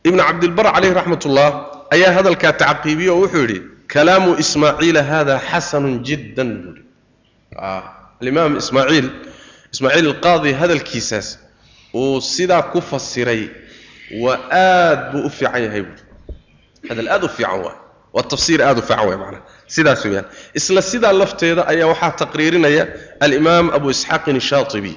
ibnu 0.09 0.21
cabdilbar 0.29 0.67
caleyhi 0.75 0.95
raxmat 0.99 1.23
ullah 1.29 1.49
ayaa 1.95 2.13
hadalkaa 2.19 2.53
tacqiibiyey 2.63 3.11
oo 3.15 3.19
wuxuu 3.25 3.43
yidhi 3.45 3.59
kalaamu 3.93 4.31
ismaaciila 4.43 5.03
hada 5.13 5.35
xasanun 5.51 5.95
jiddan 6.09 6.51
buuhi 6.63 6.83
alimaam 8.23 8.53
ismaaciil 8.63 9.07
ismaaciil 9.75 10.07
alqaadi 10.13 10.51
hadalkiisaas 10.61 11.29
uu 12.01 12.21
sidaa 12.35 12.63
ku 12.73 12.81
fasiray 12.91 13.43
waa 14.25 14.39
aad 14.51 15.01
buu 15.13 15.23
u 15.29 15.31
fiican 15.39 15.63
yahay 15.67 15.83
buui 15.89 16.01
hadal 16.89 17.09
aad 17.15 17.23
u 17.25 17.29
fiican 17.37 17.61
waay 17.65 17.77
waa 18.17 18.25
tafsiir 18.33 18.61
aad 18.69 18.79
u 18.79 18.83
fiican 18.89 19.07
waay 19.09 19.19
macnaha 19.23 19.43
sidaas 19.75 20.01
weeyaan. 20.05 20.27
Isla 20.59 20.81
sidaa 20.91 21.13
lafteeda 21.21 21.63
ayaa 21.73 21.87
waxaa 21.93 22.13
taqriirinaya 22.23 22.85
alimaam 23.25 23.67
abu 23.77 23.87
isxaaqin 23.95 24.39
shaatibi 24.51 24.93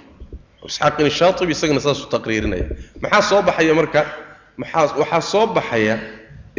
abu 0.59 0.67
isxaaqin 0.69 1.09
shaatibi 1.19 1.51
isagana 1.55 1.79
saasuu 1.85 2.09
taqriirinaya. 2.13 2.65
Maxaa 3.01 3.21
soo 3.29 3.41
baxaya 3.47 3.73
marka? 3.79 4.01
Maxaa 4.57 4.95
waxaa 5.01 5.21
soo 5.31 5.45
baxaya 5.55 5.95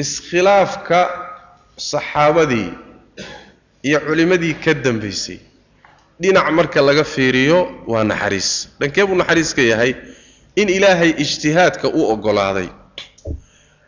iskhilaafka 0.02 0.98
saxaabadii 1.90 2.68
iyo 3.82 3.98
culimmadii 4.06 4.54
ka 4.64 4.74
dambaysay 4.74 5.38
dhinac 6.20 6.48
marka 6.58 6.80
laga 6.82 7.04
fiiriyo 7.04 7.58
waa 7.86 8.04
naxariis. 8.04 8.68
Dhankee 8.80 9.04
buu 9.06 9.14
naxariis 9.20 9.54
ka 9.54 9.62
yahay? 9.62 9.94
In 10.56 10.68
ilaahay 10.68 11.10
ijtihaadka 11.22 11.88
u 11.88 12.00
oggolaaday. 12.12 12.68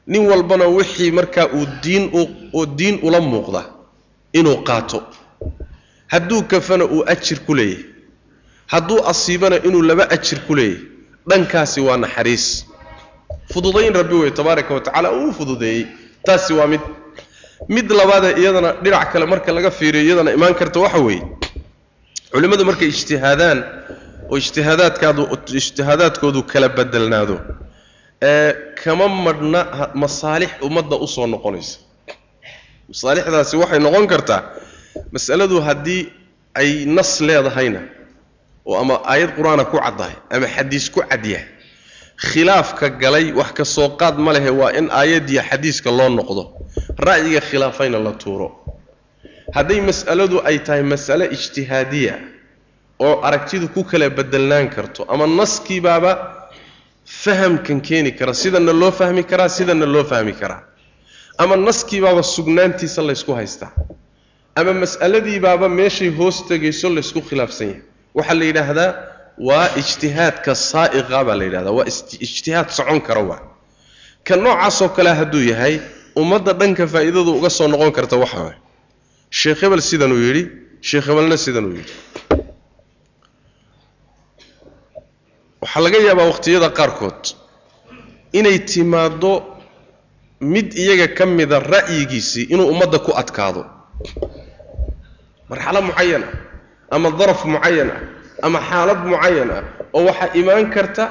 Nin 0.06 0.22
walbana 0.30 0.66
wixii 0.66 1.10
markaa 1.10 1.46
uu 1.46 1.66
diin 1.82 2.10
u 2.52 2.66
diin 2.66 2.98
ula 3.02 3.20
muuqda 3.20 3.62
inuu 4.32 4.62
qaato. 4.68 5.02
Hadduu 6.12 6.42
kafana 6.42 6.84
uu 6.84 7.02
ajir 7.06 7.38
ku 7.46 7.54
leeyahay 7.54 7.84
hadduu 8.72 8.98
asiibana 9.12 9.56
inuu 9.66 9.82
laba 9.90 10.04
ajir 10.16 10.38
ku 10.46 10.52
leeyahay 10.58 10.84
dhankaasi 11.30 11.80
waa 11.86 11.96
naxariis. 12.04 12.46
Fududayn 13.52 13.92
rabbi 14.00 14.14
wey 14.22 14.30
tabaaraka 14.38 14.74
wa 14.74 14.80
tacala 14.86 15.08
uu 15.12 15.32
fududeeyey. 15.38 15.86
Taasi 16.26 16.52
waa 16.58 16.66
mid 16.72 16.80
mid 17.68 17.86
labaadee 18.00 18.32
iyadana 18.42 18.70
dhinac 18.84 19.12
kale 19.12 19.26
marka 19.32 19.52
laga 19.56 19.70
fiiriyo 19.78 20.04
iyadana 20.06 20.30
imaan 20.36 20.54
karta 20.60 20.78
waxa 20.84 20.98
weeye. 21.06 21.22
Culimmadu 22.32 22.64
markay 22.70 22.88
ijtihaadaan 22.94 23.58
oo 24.30 24.36
ijtihaadaadkaadu 24.42 25.22
ijtihaadaadkoodu 25.60 26.40
kala 26.52 26.68
bedelnaado 26.76 27.36
ee 28.30 28.52
kama 28.82 29.06
madhna 29.26 29.60
masaalix 30.02 30.50
ummadda 30.66 30.96
u 31.04 31.06
soo 31.14 31.26
noqonaysa. 31.34 31.78
Masaalixdaasi 32.90 33.54
waxay 33.62 33.80
noqon 33.86 34.06
kartaa 34.12 34.40
mas'aladu 35.14 35.56
haddii 35.66 36.02
ay 36.60 36.70
nas 36.96 37.10
leedahayna 37.28 37.80
oo 38.66 38.76
ama 38.82 38.94
aayad 39.12 39.30
qur'aana 39.38 39.64
ku 39.64 39.76
caddahay 39.78 40.14
ama 40.30 40.46
xadiis 40.56 40.90
ku 40.90 41.00
cadyahay 41.10 41.46
khilaafka 42.30 42.88
galay 43.02 43.32
wax 43.32 43.52
ka 43.52 43.64
soo 43.64 43.88
qaad 44.00 44.18
ma 44.18 44.32
lehe 44.32 44.50
waa 44.50 44.72
in 44.78 44.90
aayaddiiyo 44.90 45.42
xadiiska 45.50 45.90
loo 45.90 46.08
noqdo. 46.08 46.42
Ra'yiga 46.98 47.40
khilaafayna 47.40 47.98
la 47.98 48.12
tuuro. 48.12 48.48
Hadday 49.54 49.80
mas'aladu 49.80 50.40
ay 50.44 50.58
tahay 50.66 50.82
mas'ale 50.82 51.24
ijtihaadiya 51.36 52.14
oo 53.00 53.20
aragtidu 53.26 53.68
ku 53.74 53.84
kala 53.84 54.10
bedelnaan 54.10 54.68
karto 54.70 55.04
ama 55.08 55.26
naskiibaaba 55.26 56.12
fahamkan 57.04 57.80
keeni 57.80 58.12
kara 58.12 58.34
sidana 58.34 58.72
loo 58.72 58.90
fahmi 58.92 59.22
karaa 59.24 59.48
sidana 59.48 59.86
loo 59.86 60.04
fahmi 60.04 60.32
karaa. 60.32 60.62
Ama 61.38 61.56
naskiibaaba 61.56 62.22
sugnaantiisa 62.22 63.02
laysku 63.02 63.32
haystaa. 63.34 63.72
Ama 64.54 64.72
mas'aladiibaaba 64.82 65.68
meeshay 65.68 66.10
hoos 66.18 66.44
tegayso 66.48 66.88
laysku 66.96 67.20
khilaafsan 67.28 67.66
yahay 67.68 67.82
waxaa 68.16 68.34
la 68.40 68.44
yidhaahdaa 68.50 68.90
waa 69.48 69.66
ijtihaadka 69.80 70.52
saa'iqa 70.70 71.18
baa 71.26 71.36
la 71.40 71.44
yidhahdaa 71.48 71.74
waa 71.78 71.86
ijtihaad 72.26 72.68
socon 72.78 73.00
kara 73.06 73.22
waa. 73.30 73.40
Ka 74.26 74.34
noocaasoo 74.42 74.88
kale 74.96 75.10
hadduu 75.20 75.42
yahay 75.52 75.74
ummadda 76.20 76.52
dhanka 76.60 76.84
faa'iidadu 76.92 77.30
uga 77.38 77.50
soo 77.58 77.68
noqon 77.72 77.92
karta 77.96 78.16
waxa 78.22 78.38
waay. 78.44 78.56
Sheekh 79.40 79.60
hebel 79.62 79.80
sidanuu 79.90 80.20
yidhi 80.26 80.42
sheekh 80.88 81.06
hebelna 81.08 81.36
sidanuu 81.44 81.72
yidhi. 81.78 81.92
Waxaa 85.62 85.80
laga 85.84 85.98
yaabaa 86.08 86.26
waqtiyada 86.32 86.68
qaarkood 86.78 87.22
inay 88.38 88.58
timaaddo 88.70 89.32
mid 90.52 90.68
iyaga 90.82 91.06
ka 91.18 91.24
mida 91.38 91.58
ra'yigiisii 91.74 92.44
inuu 92.52 92.66
ummadda 92.72 92.98
ku 93.06 93.10
adkaado. 93.22 93.62
Marxalo 95.50 95.80
mucayan 95.88 96.22
ah 96.28 96.32
ama 96.94 97.09
daraf 97.18 97.40
mucayan 97.52 97.90
ah 97.97 98.00
ama 98.47 98.59
xaalad 98.68 99.00
mucayan 99.11 99.50
ah 99.59 99.62
oo 99.97 100.02
waxaa 100.09 100.30
imaan 100.40 100.66
karta 100.75 101.04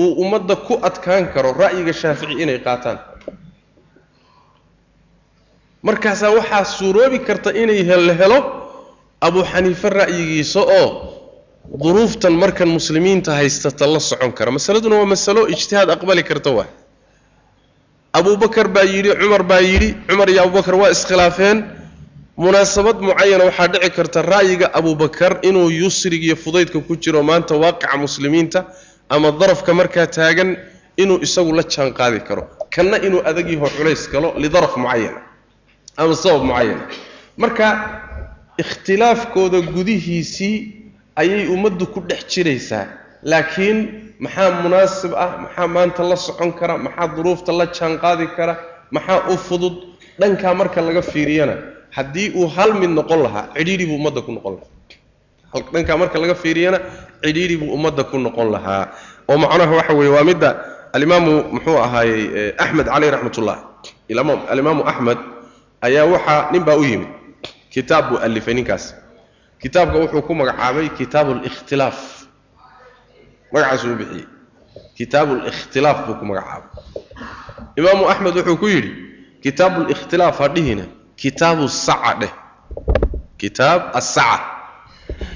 uu 0.00 0.10
ummadda 0.22 0.56
ku 0.66 0.74
adkaan 0.88 1.24
karo 1.34 1.50
ra'yiga 1.62 1.92
shaafici 2.00 2.34
inay 2.42 2.58
qaataan. 2.66 2.98
Markaasaa 5.86 6.30
waxaa 6.38 6.64
suuroobi 6.76 7.18
karta 7.28 7.50
inay 7.62 7.82
la 8.08 8.14
helo 8.20 8.38
abu 9.26 9.40
xaniife 9.52 9.88
ra'yigiisa 10.00 10.60
oo 10.80 10.88
duruuftan 11.82 12.34
markan 12.42 12.68
muslimiinta 12.76 13.30
haystata 13.38 13.86
la 13.94 14.00
socon 14.10 14.32
kara. 14.38 14.50
Masaladuna 14.56 14.96
waa 15.00 15.06
masalo 15.14 15.40
ijtihaad 15.54 15.88
aqbali 15.96 16.22
karta 16.30 16.50
waa 16.58 16.68
abubakar 18.18 18.66
baa 18.74 18.84
yidhi 18.94 19.10
cumar 19.20 19.42
baa 19.50 19.60
yidhi 19.70 19.88
cumar 20.08 20.28
iyo 20.32 20.40
abubakar 20.44 20.74
waa 20.80 20.90
iskhilaafeen 20.96 21.58
munaasabad 22.36 23.00
mucayana 23.00 23.44
waxaa 23.48 23.68
dhici 23.72 23.90
karta 23.96 24.22
ra'yiga 24.22 24.66
abubakar 24.78 25.40
inuu 25.42 25.70
yusrig 25.70 26.22
iyo 26.24 26.36
fudaydka 26.36 26.80
ku 26.86 26.96
jiro 26.96 27.22
maanta 27.22 27.54
waaqica 27.56 27.96
muslimiinta 27.96 28.60
ama 29.08 29.32
darafka 29.32 29.72
markaa 29.74 30.06
taagan 30.06 30.56
inuu 30.96 31.18
isagu 31.24 31.52
la 31.56 31.62
jaan 31.64 31.92
qaadi 31.96 32.20
karo. 32.28 32.44
Kanna 32.70 32.96
inuu 33.00 33.22
adag 33.24 33.48
yaho 33.48 33.68
culays 33.76 34.04
galo 34.12 34.34
lidaraf 34.36 34.76
mucayana 34.76 35.20
ama 35.96 36.14
sabab 36.16 36.42
mucayana. 36.44 36.84
Marka 37.40 37.66
ikhtilaafkooda 38.62 39.60
gudihiisii 39.72 40.56
ayay 41.16 41.48
ummaddu 41.48 41.86
ku 41.88 42.00
dhex 42.04 42.20
jiraysaa. 42.28 42.84
Laakiin 43.24 44.12
maxaa 44.20 44.60
munaasib 44.60 45.12
ah 45.16 45.40
maxaa 45.40 45.68
maanta 45.68 46.02
la 46.04 46.16
socon 46.16 46.52
kara 46.52 46.76
maxaa 46.76 47.08
duruufta 47.16 47.52
la 47.52 47.66
jaan 47.72 47.96
qaadi 47.98 48.26
kara 48.36 48.54
maxaa 48.92 49.24
u 49.32 49.36
fudud? 49.40 49.76
Dhankaa 50.20 50.54
marka 50.54 50.80
laga 50.84 51.00
fiiriyana 51.02 51.56
haddii 51.90 52.30
uu 52.38 52.46
hal 52.48 52.74
mid 52.74 52.90
noqon 52.90 53.22
lahaa 53.22 53.44
cidhiidhi 53.56 53.86
buu 53.86 53.96
ummadda 54.00 54.20
ku 54.22 54.32
noqon 54.32 54.54
lahaa. 54.58 54.74
Dhankaa 55.72 55.96
marka 55.96 56.18
laga 56.18 56.34
fiiriyana 56.34 56.78
cidhiidhi 57.24 57.56
buu 57.60 57.72
ummadda 57.76 58.04
ku 58.04 58.18
noqon 58.18 58.48
lahaa. 58.54 58.84
Oo 59.28 59.38
macnaha 59.38 59.72
waxa 59.78 59.92
weeye 59.94 60.12
waa 60.16 60.24
midda 60.24 60.50
alimaamu 60.92 61.32
muxuu 61.54 61.78
ahaayey 61.78 62.54
axmed 62.58 62.86
caleyh 62.86 63.10
raxmatullah 63.14 63.58
alimaamu 64.52 64.82
axmed 64.90 65.18
ayaa 65.86 66.04
waxaa 66.14 66.50
nin 66.52 66.62
baa 66.64 66.76
u 66.76 66.84
yimid. 66.84 67.08
Kitaab 67.70 68.04
buu 68.10 68.18
alifay 68.18 68.54
ninkaas. 68.54 68.94
Kitaabka 69.60 69.96
wuxuu 69.98 70.22
ku 70.22 70.32
magacaabay 70.34 70.88
kitaabu 70.98 71.34
likhtilaaf 71.44 71.98
magacaasuu 73.52 73.92
u 73.92 73.96
bixiyey. 73.96 74.26
Kitaabu 74.96 75.32
likhtilaaf 75.46 75.98
buu 76.06 76.14
ku 76.20 76.24
magacaabay. 76.24 76.70
Imaamu 77.76 78.08
axmed 78.12 78.32
wuxuu 78.36 78.56
ku 78.56 78.66
yidhi 78.68 78.92
kitaabu 79.42 79.84
likhtilaaf 79.90 80.38
ha 80.40 80.48
dhihina 80.48 80.84
kitaabu 81.20 81.68
saca 81.68 82.12
dheh. 82.20 82.32
Kitaab 83.40 83.82
asaca 83.98 84.44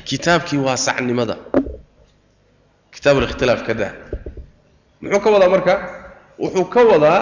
kitaabkii 0.08 0.60
waa 0.66 0.76
sacnimada. 0.86 1.36
Kitaabu 2.94 3.20
likhtilaaf 3.24 3.62
ka 3.66 3.74
daa 3.80 3.92
muxuu 5.02 5.20
ka 5.24 5.30
wadaa 5.34 5.48
marka? 5.54 5.74
Wuxuu 6.42 6.64
ka 6.74 6.80
wadaa 6.90 7.20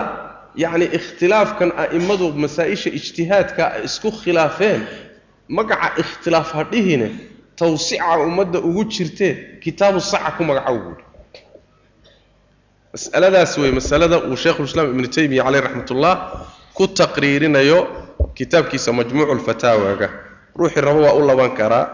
yacni 0.62 0.86
ikhtilaafkan 0.98 1.70
a'immadu 1.82 2.26
masaa-isha 2.42 2.90
ijtihaadka 2.98 3.62
ay 3.76 3.82
isku 3.88 4.08
khilaafeen. 4.20 4.80
Magaca 5.56 5.88
ikhtilaaf 6.02 6.48
ha 6.56 6.62
dhihine 6.72 7.08
tawsica 7.58 8.18
ummadda 8.26 8.58
ugu 8.68 8.82
jirtee 8.94 9.32
kitaabu 9.62 10.00
saca 10.00 10.30
ku 10.36 10.42
magacow 10.48 10.76
buuhi 10.84 11.04
masaladaas 12.92 13.52
wey 13.58 13.70
masalada 13.78 14.16
uu 14.28 14.36
sheikhulislaam 14.42 14.86
ibnu 14.94 15.08
taymiya 15.16 15.42
caleyh 15.46 15.60
raxmatullah 15.66 16.14
ku 16.76 16.84
taqriirinayo 17.00 17.78
kitaabkiisa 18.38 18.90
majmuucu 18.98 19.34
lfataawaga 19.40 20.08
ruuxii 20.58 20.80
rabo 20.86 21.00
waa 21.06 21.14
u 21.18 21.22
laban 21.28 21.50
karaa 21.58 21.84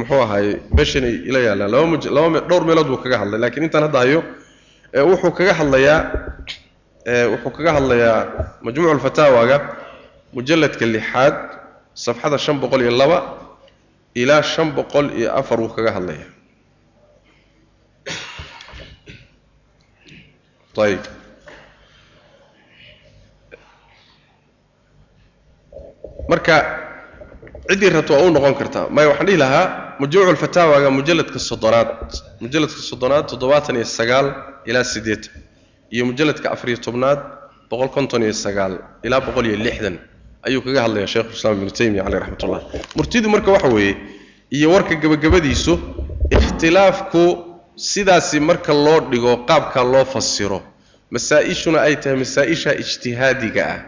muxuu 0.00 0.20
ahaaye 0.24 0.52
meeshanay 0.76 1.14
ila 1.28 1.38
yaallaan. 1.46 1.70
Laba 1.70 1.86
laba 2.16 2.40
dhowr 2.48 2.62
meelood 2.68 2.88
buu 2.90 3.00
kaga 3.04 3.16
hadlay 3.20 3.40
lakiin 3.44 3.64
intaan 3.66 3.84
hadda 3.86 3.98
hayo 4.02 4.20
wuxuu 5.10 5.30
kaga 5.38 5.52
hadlayaa 5.60 5.98
wuxuu 7.32 7.50
kaga 7.56 7.70
hadlayaa 7.76 8.18
majmuucu 8.64 8.94
lfataawaga 8.98 9.56
mujalladka 10.36 10.84
lixaad 10.94 11.34
safxada 12.04 12.38
shan 12.44 12.56
boqol 12.62 12.80
iyo 12.84 12.92
laba 13.00 13.18
ilaa 14.22 14.42
shan 14.52 14.68
boqol 14.76 15.06
iyo 15.18 15.28
afar 15.40 15.58
wuu 15.62 15.72
kaga 15.76 15.90
hadlaya 15.96 16.26
ayib 20.84 21.02
marka 26.30 26.54
ciddii 27.68 27.90
rabto 27.96 28.12
waa 28.14 28.26
u 28.28 28.30
noqon 28.36 28.54
kartaa 28.60 28.86
maya 28.94 29.08
waxaan 29.10 29.26
dhihi 29.28 29.38
lahaa 29.44 29.66
majmuucu 30.00 30.32
lfataawaga 30.36 30.88
mujalladka 30.98 31.38
soddonaad 31.50 31.88
mujalladka 32.44 32.80
soddonaad 32.90 33.24
toddobaatan 33.32 33.76
iyo 33.80 33.84
sagaal 33.98 34.26
ilaa 34.70 34.84
siddeetan 34.94 35.32
iyo 35.94 36.02
mujalladka 36.10 36.46
afariyo 36.54 36.78
tobnaad 36.86 37.20
boqol 37.70 37.88
konton 37.96 38.22
iyo 38.26 38.34
sagaal 38.44 38.72
ilaa 39.06 39.20
boqol 39.26 39.46
iyo 39.50 39.56
lixdan 39.66 39.96
ayuu 40.46 40.60
kaga 40.66 40.80
hadlaya 40.84 41.06
sheikhulislaam 41.12 41.54
ibnu 41.58 41.70
taymiya 41.78 42.02
caleyh 42.04 42.20
raxmatullah. 42.22 42.60
Murtidu 42.96 43.28
marka 43.34 43.50
waxa 43.56 43.68
weeye 43.76 43.94
iyo 44.56 44.66
warka 44.74 44.94
gebagabadiisu 45.02 45.72
ikhtilaafku 46.36 47.22
sidaasi 47.76 48.40
marka 48.48 48.72
loo 48.86 49.00
dhigo 49.10 49.32
qaabkaa 49.48 49.84
loo 49.92 50.04
fasiro 50.14 50.58
masaa-ishuna 51.14 51.78
ay 51.86 51.94
tahay 52.02 52.16
masaa-isha 52.24 52.70
ijtihaadiga 52.82 53.62
ah 53.74 53.78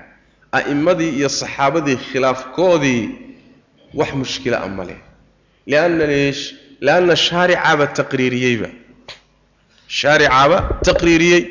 a'immadii 0.59 1.11
iyo 1.19 1.29
saxaabadii 1.41 1.97
khilaafkoodii 2.09 3.03
wax 3.99 4.11
mushkila 4.21 4.57
a 4.67 4.69
male 4.79 4.97
lianna 5.71 6.05
leesh 6.13 6.43
lianna 6.87 7.15
shaaricaaba 7.27 7.87
taqriiriyeyba. 7.99 8.69
Shaaricaaba 9.99 10.59
taqriiriyey. 10.89 11.43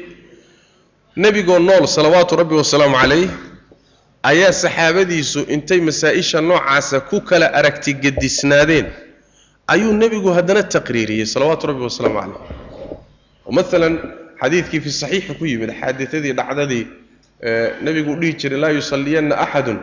Nebigoo 1.23 1.59
nool 1.59 1.85
salawaatu 1.95 2.33
rabbi 2.41 2.55
wasalaamu 2.61 2.97
calayh 3.01 3.29
ayaa 4.31 4.51
saxaabadiisu 4.63 5.39
intay 5.55 5.79
masaa-isha 5.87 6.39
noocaasa 6.41 6.97
ku 7.09 7.17
kala 7.29 7.47
aragti 7.59 7.91
gedisnaadeen. 8.03 8.87
Ayuu 9.73 9.93
nebigu 10.01 10.29
haddana 10.37 10.63
taqriiriyey 10.75 11.25
salawaatu 11.33 11.63
rabbi 11.69 11.83
wasalaamu 11.87 12.19
calayh. 12.21 12.41
Maalan 13.55 13.93
xadiidkii 14.41 14.81
fi 14.85 14.89
saxiixi 15.01 15.33
ku 15.39 15.43
yimid 15.51 15.71
xaaditadii 15.79 16.33
dhacdadii 16.39 16.83
nebigu 17.85 18.11
u 18.13 18.19
dhihi 18.21 18.33
jiray 18.39 18.59
laa 18.59 18.73
yusalliyanna 18.79 19.35
axadun 19.45 19.79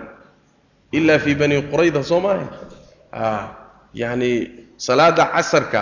ila 0.93 1.19
fii 1.19 1.35
bani 1.35 1.57
qurayda 1.73 2.03
soo 2.05 2.21
maaha 2.21 3.57
yacni 3.95 4.31
salaada 4.77 5.25
casarka 5.35 5.81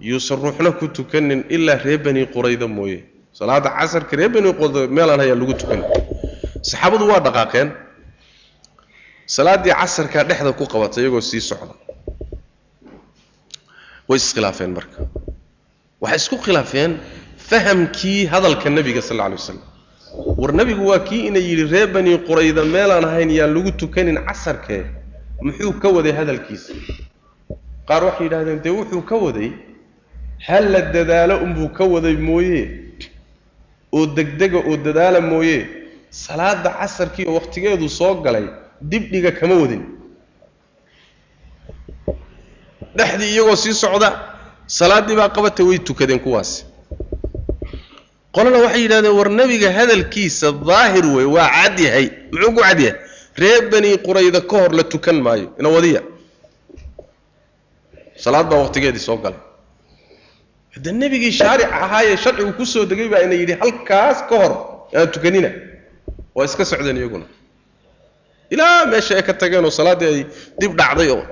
yuusan 0.00 0.38
ruuxna 0.42 0.70
ku 0.78 0.88
tukanin 0.88 1.44
ilaa 1.48 1.78
reer 1.84 1.98
bani 1.98 2.26
qurayda 2.26 2.66
mooye. 2.68 3.04
Salaada 3.32 3.70
casarka 3.78 4.16
reer 4.16 4.28
bani 4.34 4.50
qurayda 4.58 4.80
meelaan 4.96 5.20
hayaa 5.22 5.38
lagu 5.40 5.54
tukan 5.60 5.80
saxaabadu 6.62 7.04
waa 7.10 7.20
dhaqaaqeen. 7.26 7.68
Salaaddii 9.26 9.74
casarkaa 9.80 10.24
dhexda 10.28 10.52
ku 10.58 10.64
qabatay 10.72 11.02
iyagoo 11.04 11.20
sii 11.30 11.40
socda. 11.50 11.74
Way 14.08 14.16
iskhilaafeen 14.22 14.72
marka. 14.78 14.98
Waxay 16.02 16.18
isku 16.22 16.36
khilaafeen 16.44 16.92
fahamkii 17.50 18.26
hadalka 18.32 18.68
nebiga 18.70 19.02
sal 19.02 19.16
alla 19.20 19.24
alay 19.26 19.38
waslam 19.40 19.58
war 20.14 20.52
nebigu 20.54 20.86
waa 20.86 20.98
kii 20.98 21.26
ina 21.26 21.38
yidhi 21.38 21.64
reer 21.64 21.88
bani 21.92 22.18
qurayda 22.18 22.64
meelaan 22.64 23.04
ahayn 23.04 23.30
yaan 23.30 23.54
lagu 23.54 23.70
tukanin 23.72 24.18
casarkee 24.26 24.84
muxuu 25.42 25.72
ka 25.72 25.88
waday 25.88 26.12
hadalkiisa. 26.12 26.72
Qaar 27.88 28.04
waxay 28.04 28.24
yidhahdeen 28.26 28.62
dee 28.62 28.70
wuxuu 28.70 29.02
ka 29.02 29.16
waday? 29.16 29.50
Hal 30.46 30.70
la 30.72 30.80
dadaalo 30.94 31.34
unbuu 31.44 31.68
ka 31.68 31.84
waday 31.84 32.16
mooye? 32.16 32.62
Oo 33.92 34.06
degdega 34.06 34.58
oo 34.58 34.76
dadaala 34.76 35.20
mooye? 35.20 35.66
Salaada 36.10 36.70
casarkii 36.80 37.26
oo 37.26 37.34
wakhtigeedu 37.34 37.88
soo 37.88 38.14
galay 38.22 38.46
dibdhiga 38.80 39.30
kama 39.32 39.54
wadin. 39.54 39.82
Dhexdii 42.96 43.30
iyagoo 43.34 43.56
sii 43.56 43.74
socda 43.74 44.10
salaaddii 44.66 45.16
baa 45.16 45.28
qabatay 45.28 45.66
way 45.66 45.78
tukadeen 45.78 46.20
kuwaasi 46.20 46.64
qolana 48.38 48.58
waxay 48.64 48.82
yidhahdeen 48.86 49.14
war 49.18 49.28
nebiga 49.40 49.68
hadalkiisa 49.78 50.48
daahir 50.70 51.04
wey 51.16 51.26
waa 51.36 51.48
cad 51.56 51.76
yahay 51.86 52.06
muxuu 52.32 52.52
ku 52.56 52.60
cad 52.62 52.80
yahay? 52.86 52.96
Reer 53.42 53.62
bani 53.72 53.90
qurayda 54.06 54.40
ka 54.50 54.56
hor 54.62 54.70
la 54.78 54.82
tukan 54.92 55.16
maayo 55.26 55.48
ina 55.60 55.68
wadiya. 55.76 56.00
Salaad 58.24 58.46
baa 58.50 58.58
waqtigeedii 58.64 59.02
soo 59.08 59.16
galay. 59.24 59.40
Hadde 60.74 60.90
nebigii 61.00 61.32
shaaric 61.40 61.70
ahaayee 61.82 62.16
sharcigu 62.24 62.52
ku 62.58 62.64
soo 62.72 62.84
degay 62.90 63.08
baa 63.12 63.22
ina 63.26 63.34
yidhi 63.40 63.54
halkaas 63.62 64.18
ka 64.28 64.34
hor 64.42 64.52
aan 64.98 65.08
tukanina. 65.14 65.50
Waa 66.34 66.44
iska 66.48 66.64
socdeen 66.70 66.96
iyaguna. 67.00 67.26
Ilaa 68.54 68.86
meesha 68.90 69.14
ay 69.18 69.22
ka 69.28 69.32
tageenoo 69.40 69.70
salaaddii 69.78 70.08
ay 70.14 70.20
dib 70.60 70.72
dhacday 70.80 71.08
oo 71.14 71.22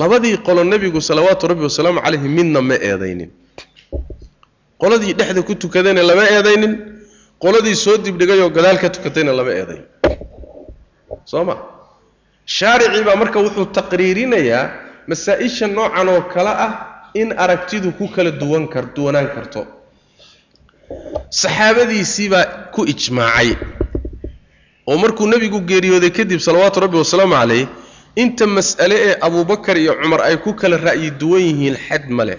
labadii 0.00 0.36
qolo 0.46 0.62
nebigu 0.64 1.00
salawaatu 1.08 1.44
rabbi 1.50 1.64
wasalaamu 1.68 2.00
calayhi 2.04 2.28
midna 2.38 2.60
ma 2.68 2.74
eedaynin 2.88 3.30
qoladii 4.82 5.14
dhexda 5.18 5.40
ku 5.48 5.54
tukadayna 5.62 6.02
lama 6.10 6.24
eedaynin 6.36 6.72
qoladii 7.42 7.76
soo 7.84 7.96
dibdhigay 8.04 8.40
oo 8.44 8.50
gadaal 8.56 8.78
ka 8.82 8.88
tukatayna 8.96 9.32
lama 9.38 9.52
eedayn. 9.60 9.82
Soo 11.30 11.44
ma? 11.48 11.54
Shaaricii 12.56 13.04
baa 13.08 13.16
marka 13.22 13.38
wuxuu 13.46 13.66
taqriirinayaa 13.78 14.64
masaa-isha 15.10 15.66
noocan 15.76 16.08
oo 16.14 16.22
kale 16.34 16.52
ah 16.66 16.72
in 17.20 17.28
aragtidu 17.44 17.88
ku 17.98 18.04
kala 18.14 18.30
duwan 18.40 18.64
kar 18.72 18.84
duwanaan 18.96 19.28
karto. 19.34 19.60
Saxaabadiisii 21.40 22.28
baa 22.34 22.44
ku 22.74 22.80
ijmaacay. 22.92 23.50
Oo 24.88 24.96
markuu 25.02 25.26
nebigu 25.32 25.60
geeriyooday 25.70 26.10
kadib 26.18 26.40
salawaatu 26.46 26.80
rabbi 26.84 26.96
wasalaamu 27.02 27.34
calayh 27.40 27.64
inta 28.22 28.46
mas'ale 28.56 28.96
ee 29.08 29.14
abubakar 29.26 29.76
iyo 29.82 29.92
cumar 30.02 30.20
ay 30.28 30.36
ku 30.44 30.50
kala 30.60 30.76
ra'yi 30.88 31.10
duwan 31.20 31.42
yihiin 31.48 31.76
xad 31.86 32.04
male 32.18 32.34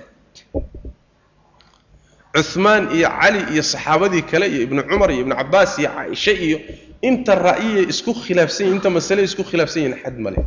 cuhmaan 2.36 2.84
iyo 2.98 3.08
cali 3.22 3.40
iyo 3.54 3.64
saxaabadii 3.74 4.24
kale 4.32 4.46
iyo 4.54 4.62
ibnu 4.68 4.82
cumar 4.90 5.10
iyo 5.14 5.22
ibnu 5.26 5.36
cabbaas 5.40 5.72
iyo 5.80 5.90
caaisha 5.96 6.32
iyo 6.48 6.58
inta 7.10 7.34
ra'yiyay 7.48 7.86
isku 7.94 8.12
khilaafsan 8.24 8.64
yihiin 8.66 8.78
inta 8.78 8.90
masale 8.98 9.22
isku 9.30 9.44
khilaafsan 9.50 9.80
yihiin 9.84 9.98
xad 10.04 10.16
male 10.26 10.40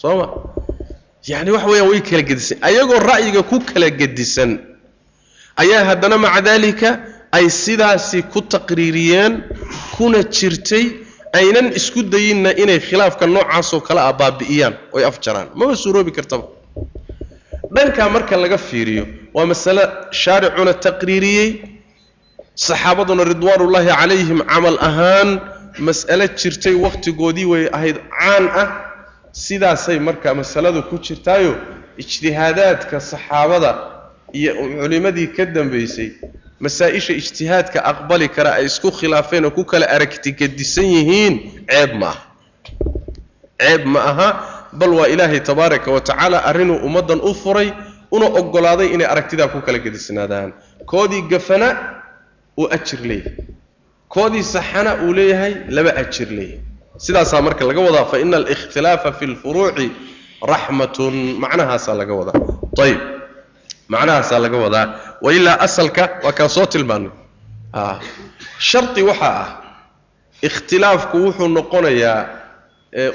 soo 0.00 0.14
ma 0.20 0.26
yacni 1.30 1.50
waxa 1.54 1.68
weeyaan 1.72 1.88
way 1.92 2.00
kala 2.08 2.22
gedisan. 2.30 2.58
Ayagoo 2.68 2.98
ra'yiga 3.10 3.40
ku 3.50 3.56
kala 3.70 3.88
gedisan 4.00 4.50
ayaa 5.62 5.82
haddana 5.90 6.16
maca 6.24 6.40
daalika 6.48 6.88
ay 7.36 7.46
sidaasi 7.62 8.18
ku 8.32 8.40
taqriiriyeen 8.54 9.32
kuna 9.96 10.20
jirtay 10.36 10.84
aynan 11.38 11.66
isku 11.78 12.00
dayinna 12.14 12.50
inay 12.62 12.80
khilaafka 12.88 13.24
noocaasoo 13.34 13.80
kale 13.86 14.00
ah 14.08 14.12
baabi'iyaan 14.20 14.74
oy 14.96 15.02
afjaraan. 15.10 15.48
Maba 15.58 15.74
suuroobi 15.82 16.12
kartaba 16.16 16.44
dhankaa 17.76 18.08
marka 18.08 18.36
laga 18.36 18.58
fiiriyo 18.58 19.04
waa 19.34 19.46
masale 19.46 19.82
shaaricuna 20.22 20.74
taqriiriyey 20.86 21.48
saxaabaduna 22.54 23.24
ridwaanullaahi 23.32 23.90
calayhim 24.00 24.40
camal 24.52 24.76
ahaan 24.88 25.30
mas'ale 25.88 26.26
jirtay 26.40 26.74
wakhtigoodii 26.84 27.44
way 27.52 27.64
ahayd 27.76 27.96
caan 28.18 28.44
ah. 28.62 28.68
Sidaasay 29.32 29.98
marka 30.08 30.34
masaladu 30.34 30.82
ku 30.88 30.96
jirtaayo 31.06 31.52
ijtihaadaadka 32.02 33.00
saxaabada 33.00 33.70
iyo 34.38 34.52
culimmadii 34.82 35.26
ka 35.36 35.44
dambaysay 35.54 36.10
masaa-isha 36.64 37.12
ijtihaadka 37.20 37.78
aqbali 37.90 38.28
kara 38.28 38.50
ay 38.58 38.64
isku 38.70 38.88
khilaafeen 38.98 39.44
oo 39.48 39.50
ku 39.56 39.64
kala 39.64 39.86
aragti 39.96 40.30
gedisan 40.40 40.84
yihiin 40.96 41.34
ceeb 41.70 41.92
ma 42.00 42.06
aha. 42.12 42.20
Ceeb 43.60 43.82
ma 43.92 44.00
aha 44.10 44.28
bal 44.78 44.92
waa 44.98 45.08
ilaahay 45.14 45.40
tabaaraka 45.40 45.88
wa 45.94 46.00
tacaala 46.00 46.38
arrinuu 46.50 46.78
ummaddan 46.86 47.20
u 47.20 47.34
furay 47.42 47.68
una 48.16 48.26
oggolaaday 48.40 48.88
inay 48.94 49.06
aragtidaa 49.12 49.48
ku 49.52 49.58
kala 49.66 49.78
gedisnaadaan. 49.84 50.52
Koodii 50.90 51.22
gafana 51.32 51.68
uu 52.60 52.66
ajir 52.76 53.00
leeyahay 53.10 53.36
koodii 54.14 54.42
saxana 54.54 54.90
uu 55.04 55.12
leeyahay 55.18 55.54
laba 55.76 55.90
ajir 56.02 56.28
leeyahay 56.38 56.60
sidaasaa 57.04 57.40
marka 57.46 57.64
laga 57.68 57.80
wadaa 57.88 58.04
fa 58.10 58.16
ina 58.24 58.36
alikhtilaafa 58.36 59.12
fi 59.18 59.24
lfuruuci 59.32 59.86
raxmatun. 60.52 61.14
Macnahaasaa 61.42 61.94
laga 62.00 62.14
wadaa. 62.20 62.38
Ayib 62.84 63.00
macnahaasaa 63.92 64.38
laga 64.44 64.58
wadaa. 64.64 64.86
Wailaa 65.24 65.56
asalka 65.66 66.02
waa 66.24 66.32
kaan 66.38 66.50
soo 66.56 66.66
tilmaanay. 66.72 67.10
Shardi 68.68 69.02
waxaa 69.10 69.36
ah 69.42 69.48
ikhtilaafku 70.48 71.16
wuxuu 71.24 71.48
noqonayaa 71.58 72.18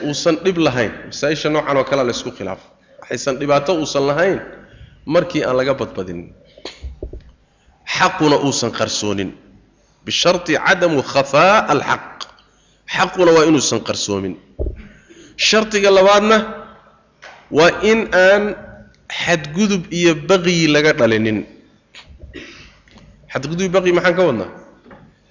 uusan 0.08 0.36
dhib 0.44 0.58
lahayn. 0.58 0.92
Masaa-isha 1.10 1.50
noocan 1.50 1.78
oo 1.78 1.84
kalea 1.90 2.06
la 2.08 2.12
isku 2.18 2.32
khilaafo 2.38 2.66
waxaysan 3.02 3.36
dhibaato 3.40 3.72
uusan 3.82 4.04
lahayn 4.10 4.40
markii 5.06 5.44
aan 5.48 5.56
laga 5.60 5.74
badbadinin 5.80 6.34
xaquna 7.98 8.38
uusan 8.46 8.72
qarsoonin. 8.80 9.32
Bisharti 10.06 10.54
cadamu 10.66 11.02
khafaa 11.12 11.68
alxaq 11.74 12.26
xaquna 12.96 13.32
waa 13.38 13.46
inuusan 13.50 13.80
qarsoomin. 13.88 14.34
Shardiga 15.38 15.92
labaadna 15.98 16.38
waa 17.58 17.72
in 17.92 18.00
aan 18.26 18.44
xadgudub 19.22 19.84
iyo 20.00 20.16
baqyi 20.30 20.68
laga 20.76 20.94
dhalinin. 21.00 21.40
Xadgudub 23.34 23.72
baqyi 23.76 23.92
maxaan 23.98 24.16
ka 24.18 24.24
wadnaa? 24.28 24.50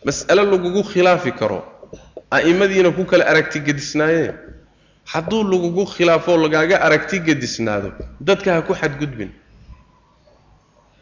Mas'alo 0.06 0.42
lagugu 0.52 0.82
khilaafi 0.90 1.32
karo 1.40 1.60
a'imadiina 2.30 2.90
ku 2.92 3.04
kala 3.04 3.24
aragti 3.24 3.60
gedisnaayeen. 3.60 4.34
Hadduu 5.06 5.42
lagugu 5.44 5.86
khilaafoo 5.86 6.36
lagaaga 6.36 6.76
aragti 6.82 7.20
gedisnaado 7.20 7.92
dadka 8.20 8.54
ha 8.54 8.62
ku 8.62 8.74
xadgudbin. 8.74 9.30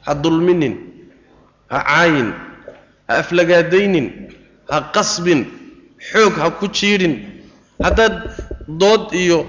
Ha 0.06 0.14
dulminin 0.14 0.74
ha 1.70 1.78
caayin 1.88 2.30
ha 3.08 3.12
aflagaadaynin 3.24 4.06
ha 4.70 4.90
qasbin 4.94 5.46
xoog 6.12 6.34
ha 6.36 6.50
ku 6.50 6.68
jiidhin. 6.68 7.14
Haddaad 7.82 8.14
dood 8.68 9.12
iyo 9.12 9.46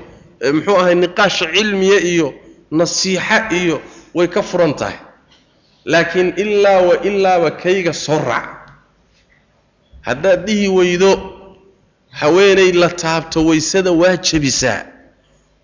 muxuu 0.53 0.77
ahay 0.79 0.95
niqaash 0.95 1.43
cilmiya 1.53 1.99
iyo 1.99 2.33
nasiixa 2.71 3.51
iyo 3.51 3.81
way 4.15 4.27
ka 4.27 4.41
furan 4.41 4.73
tahay. 4.75 4.95
Laakiin 5.85 6.33
ilaa 6.37 6.81
wa 6.81 6.95
ilaaba 7.03 7.51
kayga 7.51 7.93
soo 7.93 8.19
raac. 8.19 8.71
Haddaad 10.01 10.45
dhihi 10.47 10.67
weydo 10.71 11.34
haweenay 12.21 12.71
la 12.81 12.89
taabto 13.03 13.39
waysada 13.49 13.91
waa 14.01 14.17
jebisaa 14.27 14.81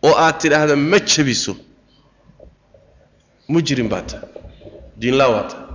oo 0.08 0.14
aad 0.26 0.38
tidhaahda 0.42 0.76
ma 0.76 1.00
jebiso. 1.12 1.54
Mujrim 3.54 3.88
baa 3.94 4.02
tahay 4.10 4.30
diinlaa 5.00 5.30
waa 5.36 5.44
tahay 5.52 5.68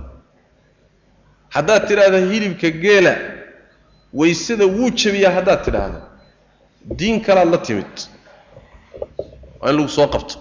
haddaad 1.55 1.83
tidhaahda 1.89 2.17
hilibka 2.31 2.69
geela 2.83 3.13
waysada 4.19 4.65
wuu 4.75 4.89
jebiyaa 5.01 5.33
haddaad 5.37 5.61
tidhaahdo 5.65 5.99
diin 6.99 7.21
kalaad 7.25 7.49
la 7.53 7.57
timid. 7.67 7.93
Waa 9.61 9.69
in 9.71 9.75
lagu 9.77 9.89
soo 9.97 10.07
qabto. 10.13 10.35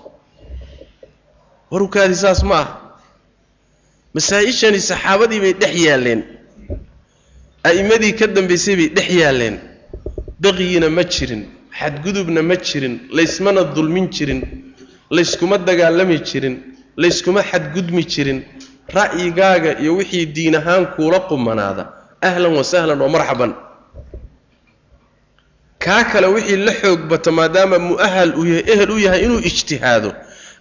Warukaadi 1.70 2.14
saas 2.14 2.42
ma 2.51 2.59
ah. 2.62 2.68
Masaa-ishani 4.14 4.81
saxaabadii 4.90 5.40
bay 5.44 5.53
dhex 5.62 5.75
yaalleen 5.87 6.20
a'immadii 7.68 8.12
ka 8.18 8.27
dambaysay 8.37 8.77
bay 8.81 8.88
dhex 8.96 9.09
yaalleen 9.22 9.57
baqyina 10.42 10.88
ma 10.96 11.03
jirin 11.14 11.42
xadgudubna 11.79 12.42
ma 12.42 12.57
jirin 12.57 12.94
laysmana 13.16 13.62
dulmin 13.75 14.07
jirin 14.16 14.40
layskuma 15.16 15.57
dagaalami 15.68 16.18
jirin 16.29 16.55
layskuma 17.03 17.40
xadgudmi 17.51 18.03
jirin 18.12 18.38
ra'yigaaga 18.96 19.70
iyo 19.83 19.92
wixii 19.99 20.27
diin 20.37 20.55
ahaan 20.61 20.85
kuula 20.96 21.20
qumanaada. 21.29 21.85
Ahlan 22.29 22.53
wa 22.59 22.64
sahlan 22.64 23.01
oo 23.05 23.09
marxaban. 23.16 23.53
Kaa 25.85 26.05
kale 26.11 26.27
wixii 26.35 26.57
la 26.66 26.72
xoog 26.81 27.01
bata 27.11 27.31
maadaama 27.38 27.79
mu'ahal 27.79 28.31
ehel 28.72 28.90
u 28.90 28.99
yahay 29.05 29.22
inuu 29.27 29.40
ijtihaado 29.51 30.11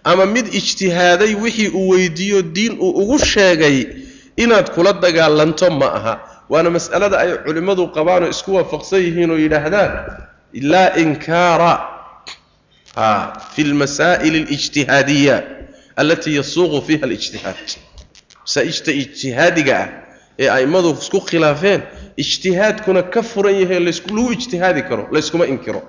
ama 0.04 0.24
mid 0.26 0.46
ijtihaaday 0.58 1.32
wixii 1.42 1.68
uu 1.78 1.88
weydiiyo 1.92 2.42
diin 2.42 2.74
uu 2.80 2.90
ugu 3.02 3.18
sheegay 3.18 3.76
inaad 4.36 4.66
kula 4.74 4.92
dagaalanto 4.92 5.70
ma 5.80 5.86
aha 5.98 6.14
waana 6.52 6.70
mas'alada 6.70 7.16
ay 7.18 7.30
culimmadu 7.46 7.82
qabaanoo 7.96 8.28
isku 8.34 8.50
waafaqsan 8.58 9.00
yihiin 9.06 9.30
oo 9.30 9.38
yidhaahdaan 9.44 9.90
laa 10.72 10.88
inkaara 11.02 11.72
fi 13.54 13.64
lmasaa'il 13.70 14.34
alijtihaadiya 14.42 15.36
alatii 15.96 16.36
yasuuqu 16.40 16.78
fiiha 16.86 17.04
alijtihaad. 17.08 17.56
Masaa-ijta 18.44 18.90
ijtihaadiga 19.02 19.74
ah 19.82 19.88
ee 20.38 20.48
a'immadu 20.56 20.90
isku 21.02 21.20
khilaafeen 21.28 21.82
ijtihaadkuna 22.22 23.02
ka 23.14 23.22
furan 23.22 23.54
yahay 23.62 23.80
lagu 23.88 24.24
ijtihaadi 24.36 24.82
karo 24.88 25.08
layskuma 25.14 25.44
inkiro. 25.52 25.82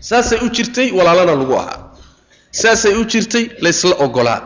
Saasay 0.00 0.38
u 0.46 0.48
jirtay 0.56 0.88
walaalana 0.98 1.34
lagu 1.42 1.54
ahaa. 1.62 1.78
Saasay 2.62 2.94
u 3.00 3.04
jirtay 3.12 3.44
laysla 3.64 3.94
ogolaa. 4.04 4.40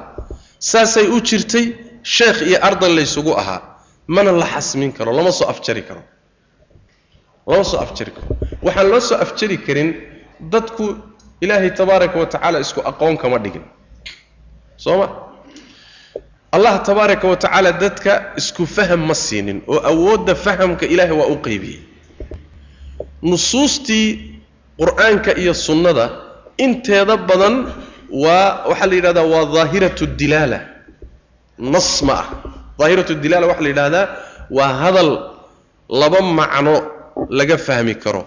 Saasay 0.59 1.07
u 1.17 1.21
jirtay 1.29 1.67
sheekh 2.03 2.39
iyo 2.49 2.59
arday 2.69 2.91
laysugu 2.99 3.33
ahaa 3.43 3.61
mana 4.07 4.33
la 4.33 4.47
xasmin 4.47 4.93
karo 4.93 5.13
lama 5.13 5.33
soo 5.33 5.49
afjari 5.53 5.83
karo. 5.89 6.03
Lama 7.47 7.65
soo 7.65 7.79
afjari 7.85 8.11
karo. 8.17 8.27
Waxaan 8.63 8.89
loo 8.93 9.01
soo 9.01 9.17
afjari 9.25 9.57
karin 9.67 9.91
dadku 10.53 10.85
ilaahay 11.41 11.71
tabaaraka 11.79 12.17
wa 12.19 12.27
tacaala 12.27 12.59
isku 12.65 12.81
aqoon 12.91 13.17
kama 13.23 13.39
dhigin. 13.45 13.65
Soo 14.77 14.97
ma? 15.01 15.07
Allah 16.57 16.75
tabaaraka 16.89 17.27
wa 17.29 17.37
tacaala 17.37 17.71
dadka 17.73 18.13
isku 18.41 18.63
faham 18.67 19.01
ma 19.09 19.15
siinin 19.15 19.59
oo 19.73 19.81
awoodda 19.91 20.35
fahamka 20.35 20.85
ilaahay 20.87 21.17
waa 21.21 21.29
u 21.35 21.37
qeybiyey. 21.47 21.81
Nusuustii 23.23 24.41
qur'aanka 24.81 25.33
iyo 25.43 25.55
sunnada 25.55 26.05
inteeda 26.59 27.17
badan 27.29 27.55
waa 28.25 28.69
waxaa 28.69 28.87
la 28.91 28.95
yidhahdaa 28.99 29.27
waa 29.33 29.45
daahiratu 29.55 30.05
dilaala. 30.21 30.61
Nas 31.59 32.03
ma 32.07 32.13
ah 32.23 32.27
daahiratu 32.79 33.13
dilaala 33.23 33.47
waxaa 33.51 33.65
la 33.67 33.71
yidhahdaa 33.73 34.07
waa 34.57 34.73
hadal 34.83 35.11
laba 36.01 36.21
macno 36.39 36.75
laga 37.39 37.57
fahmi 37.67 37.95
karo 38.05 38.23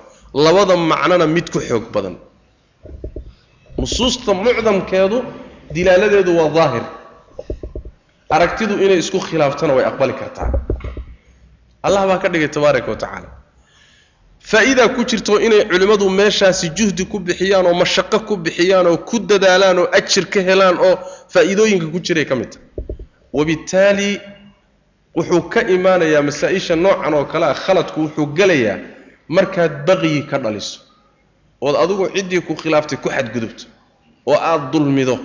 labada 0.46 0.76
macnona 0.92 1.26
mid 1.36 1.48
ku 1.54 1.60
xoog 1.68 1.86
badan. 1.96 2.16
Nusuusta 3.78 4.34
mucdamkeedu 4.34 5.18
dilaaladeedu 5.76 6.32
waa 6.40 6.50
daahir. 6.58 6.84
Aragtidu 8.36 8.74
inay 8.84 9.00
isku 9.04 9.20
khilaaftana 9.28 9.74
way 9.78 9.86
aqbali 9.90 10.14
kartaa. 10.22 10.50
Allah 11.86 12.02
baa 12.10 12.20
ka 12.24 12.28
dhigay 12.34 12.50
tabaaraka 12.56 12.90
wa 12.94 12.98
tacaala. 13.04 13.30
Faa'iidaa 14.52 14.90
ku 14.96 15.02
jirto 15.10 15.34
inay 15.46 15.62
culimmadu 15.72 16.10
meeshaasi 16.20 16.70
juhdi 16.78 17.04
ku 17.12 17.18
bixiyaan 17.20 17.66
oo 17.70 17.74
mashaqo 17.84 18.20
ku 18.28 18.34
bixiyaan 18.46 18.88
oo 18.92 18.98
ku 19.10 19.20
dadaalaan 19.20 19.78
oo 19.80 19.88
ajir 20.00 20.26
ka 20.34 20.40
helaan 20.48 20.78
oo 20.88 20.96
faa'iidooyinka 21.34 21.88
ku 21.94 22.00
jiray 22.06 22.26
ka 22.26 22.36
mid. 22.36 22.52
Tahay 22.52 22.62
wabittaali 23.38 24.10
wuxuu 25.18 25.42
ka 25.54 25.60
imaanayaa 25.76 26.22
masaa-isha 26.30 26.76
noocan 26.84 27.14
oo 27.18 27.26
kale 27.32 27.46
ah 27.46 27.56
khaladku 27.66 27.98
wuxuu 28.06 28.26
gelayaa 28.38 28.78
markaad 29.36 29.74
baqyi 29.88 30.22
ka 30.30 30.38
dhaliso 30.44 30.80
ood 31.66 31.76
adigu 31.84 32.06
ciddii 32.16 32.42
ku 32.48 32.54
khilaaftay 32.62 32.98
ku 33.04 33.10
xadgudubto 33.16 33.66
oo 34.30 34.38
aad 34.50 34.64
dulmido 34.72 35.16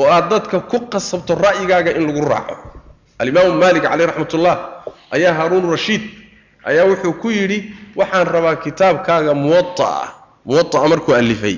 oo 0.00 0.06
aad 0.14 0.26
dadka 0.32 0.56
ku 0.70 0.78
qasabto 0.92 1.32
ra'yigaaga 1.34 1.90
in 1.98 2.06
lagu 2.08 2.22
raaco. 2.32 2.56
Alimaamu 3.20 3.52
maalik 3.62 3.82
caleyh 3.84 4.06
raxmatullah 4.10 4.56
ayaa 5.14 5.34
haaruun 5.38 5.70
rashiid 5.74 6.02
ayaa 6.64 6.84
wuxuu 6.90 7.12
ku 7.22 7.28
yidhi 7.30 7.58
waxaan 7.96 8.26
rabaa 8.34 8.56
kitaabkaaga 8.64 9.32
muwaaa 9.34 10.06
muwaaa 10.46 10.88
markuu 10.92 11.14
alifay 11.14 11.56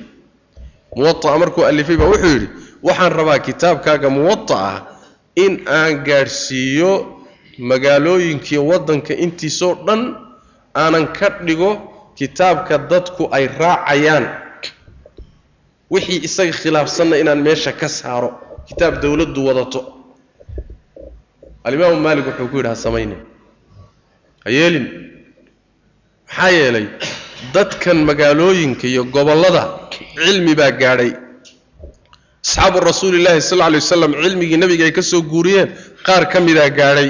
muwaaa 0.96 1.38
markuu 1.42 1.64
alifay 1.70 1.96
baa 1.96 2.10
wuxuu 2.12 2.32
yidhi 2.34 2.48
waxaan 2.82 3.12
rabaa 3.18 3.38
kitaabkaaga 3.38 4.08
muwaaa 4.10 4.72
in 5.44 5.52
aan 5.78 6.04
gaadhsiiyo 6.08 7.21
magaalooyinkii 7.70 8.58
waddanka 8.70 9.12
intiisoo 9.24 9.74
dhan 9.86 10.02
aanan 10.82 11.06
ka 11.18 11.28
dhigo 11.46 11.70
kitaabka 12.18 12.74
dadku 12.90 13.22
ay 13.36 13.44
raacayaan. 13.60 14.24
Wixii 15.92 16.20
isaga 16.28 16.52
khilaafsanna 16.60 17.16
inaan 17.22 17.40
meesha 17.46 17.72
ka 17.80 17.88
saaro 17.88 18.30
kitaab 18.68 18.94
dowladdu 19.02 19.40
wadato. 19.48 19.80
Alimaamu 21.66 21.98
maalik 22.06 22.26
wuxuu 22.28 22.48
ku 22.50 22.56
yidhi 22.58 22.68
ha 22.72 22.76
samayne 22.84 23.16
ha 24.44 24.48
yeelin. 24.56 24.86
Maxaa 26.28 26.50
yeelay 26.58 26.86
dadkan 27.54 27.98
magaalooyinka 28.08 28.86
iyo 28.92 29.02
gobollada 29.14 29.62
cilmi 30.24 30.54
baa 30.60 30.72
gaadhay. 30.82 31.12
Asxaabu 32.44 32.78
rasuulillaahi 32.90 33.40
sal 33.48 33.58
lla 33.58 33.66
alay 33.70 33.80
wasalam 33.84 34.12
cilmigii 34.22 34.58
nebiga 34.62 34.84
ay 34.88 34.92
ka 34.98 35.02
soo 35.10 35.22
guuriyeen 35.32 35.68
qaar 36.06 36.22
ka 36.32 36.38
midaa 36.46 36.70
gaadhay 36.78 37.08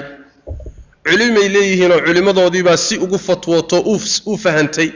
culimay 1.07 1.49
leeyihiinoo 1.55 2.01
culimmadoodiibaa 2.07 2.77
si 2.77 2.97
ugu 3.05 3.19
fatwooto 3.19 3.77
u 4.27 4.37
fahantay. 4.45 4.89